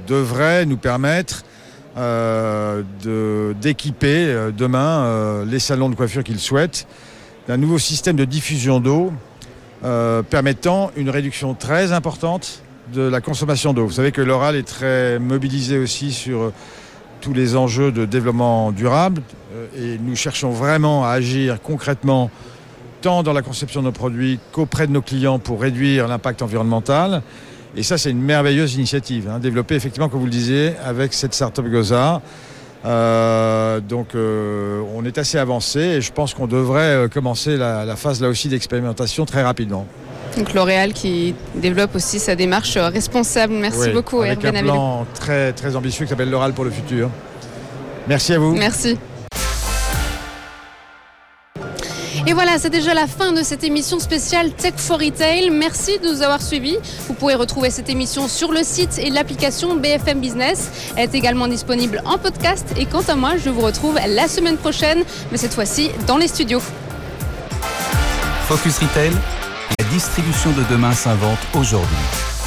devrait 0.07 0.67
nous 0.67 0.77
permettre 0.77 1.45
d'équiper 3.61 4.51
demain 4.57 5.45
les 5.45 5.59
salons 5.59 5.89
de 5.89 5.95
coiffure 5.95 6.23
qu'ils 6.23 6.39
souhaitent 6.39 6.87
d'un 7.49 7.57
nouveau 7.57 7.79
système 7.79 8.17
de 8.17 8.25
diffusion 8.25 8.79
d'eau 8.79 9.13
euh, 9.85 10.23
permettant 10.23 10.91
une 10.97 11.09
réduction 11.09 11.55
très 11.55 11.93
importante 11.93 12.63
de 12.93 13.03
la 13.03 13.21
consommation 13.21 13.73
d'eau. 13.73 13.87
Vous 13.87 13.93
savez 13.93 14.11
que 14.11 14.21
l'oral 14.21 14.57
est 14.57 14.67
très 14.67 15.21
mobilisé 15.21 15.79
aussi 15.79 16.13
sur 16.13 16.41
euh, 16.41 16.53
tous 17.21 17.33
les 17.33 17.55
enjeux 17.55 17.93
de 17.93 18.05
développement 18.05 18.73
durable 18.73 19.23
euh, 19.55 19.67
et 19.79 19.99
nous 19.99 20.17
cherchons 20.17 20.51
vraiment 20.51 21.05
à 21.05 21.11
agir 21.11 21.63
concrètement 21.63 22.29
tant 23.03 23.23
dans 23.23 23.33
la 23.33 23.43
conception 23.43 23.81
de 23.81 23.87
nos 23.87 23.93
produits 23.93 24.41
qu'auprès 24.51 24.89
de 24.89 24.93
nos 24.93 25.03
clients 25.03 25.39
pour 25.39 25.61
réduire 25.61 26.09
l'impact 26.09 26.43
environnemental. 26.43 27.23
Et 27.77 27.83
ça, 27.83 27.99
c'est 27.99 28.11
une 28.11 28.23
merveilleuse 28.23 28.75
initiative, 28.75 29.29
hein, 29.31 29.39
développée 29.39 29.75
effectivement, 29.75 30.09
comme 30.09 30.21
vous 30.21 30.27
le 30.27 30.33
disiez, 30.33 30.73
avec 30.85 31.13
cette 31.13 31.35
startup 31.35 31.67
Goza. 31.67 32.21
Euh, 32.85 33.81
donc 33.81 34.15
euh, 34.15 34.81
on 34.95 35.05
est 35.05 35.19
assez 35.19 35.37
avancé 35.37 35.81
et 35.81 36.01
je 36.01 36.13
pense 36.13 36.33
qu'on 36.33 36.47
devrait 36.47 36.83
euh, 36.83 37.09
commencer 37.09 37.57
la, 37.57 37.85
la 37.85 37.97
phase 37.97 38.23
là 38.23 38.29
aussi 38.29 38.49
d'expérimentation 38.49 39.25
très 39.25 39.43
rapidement. 39.43 39.85
Donc 40.37 40.55
L'Oréal 40.55 40.93
qui 40.93 41.35
développe 41.57 41.97
aussi 41.97 42.21
sa 42.21 42.37
démarche 42.37 42.77
responsable. 42.77 43.55
Merci 43.55 43.89
Oui, 43.89 43.93
beaucoup 43.93 44.21
avec 44.21 44.45
Hervé 44.45 44.61
un 44.61 44.63
plan 44.63 45.07
très, 45.15 45.53
très 45.53 45.75
ambitieux 45.75 46.05
qui 46.05 46.11
s'appelle 46.11 46.31
l'oral 46.31 46.53
pour 46.53 46.65
le 46.65 46.71
futur. 46.71 47.11
Merci 48.07 48.35
à 48.35 48.39
vous. 48.39 48.55
Merci. 48.55 48.97
Voilà, 52.39 52.57
c'est 52.57 52.71
déjà 52.71 52.95
la 52.95 53.09
fin 53.09 53.33
de 53.33 53.43
cette 53.43 53.65
émission 53.65 53.99
spéciale 53.99 54.53
Tech 54.53 54.75
for 54.77 55.01
Retail. 55.01 55.51
Merci 55.51 55.99
de 55.99 56.07
nous 56.07 56.23
avoir 56.23 56.41
suivis. 56.41 56.77
Vous 57.09 57.15
pouvez 57.15 57.35
retrouver 57.35 57.69
cette 57.69 57.89
émission 57.89 58.29
sur 58.29 58.53
le 58.53 58.63
site 58.63 58.97
et 59.01 59.11
l'application 59.11 59.75
BFM 59.75 60.21
Business. 60.21 60.71
Elle 60.95 61.11
est 61.11 61.15
également 61.17 61.49
disponible 61.49 62.01
en 62.05 62.17
podcast. 62.17 62.65
Et 62.77 62.87
quant 62.87 63.03
à 63.09 63.17
moi, 63.17 63.39
je 63.39 63.51
vous 63.51 63.63
retrouve 63.63 63.97
la 63.97 64.29
semaine 64.29 64.57
prochaine, 64.57 65.03
mais 65.33 65.37
cette 65.37 65.53
fois-ci 65.53 65.91
dans 66.07 66.17
les 66.17 66.29
studios. 66.29 66.63
Focus 68.47 68.79
Retail, 68.79 69.11
la 69.77 69.85
distribution 69.87 70.53
de 70.53 70.63
demain 70.71 70.93
s'invente 70.93 71.41
aujourd'hui. 71.55 72.38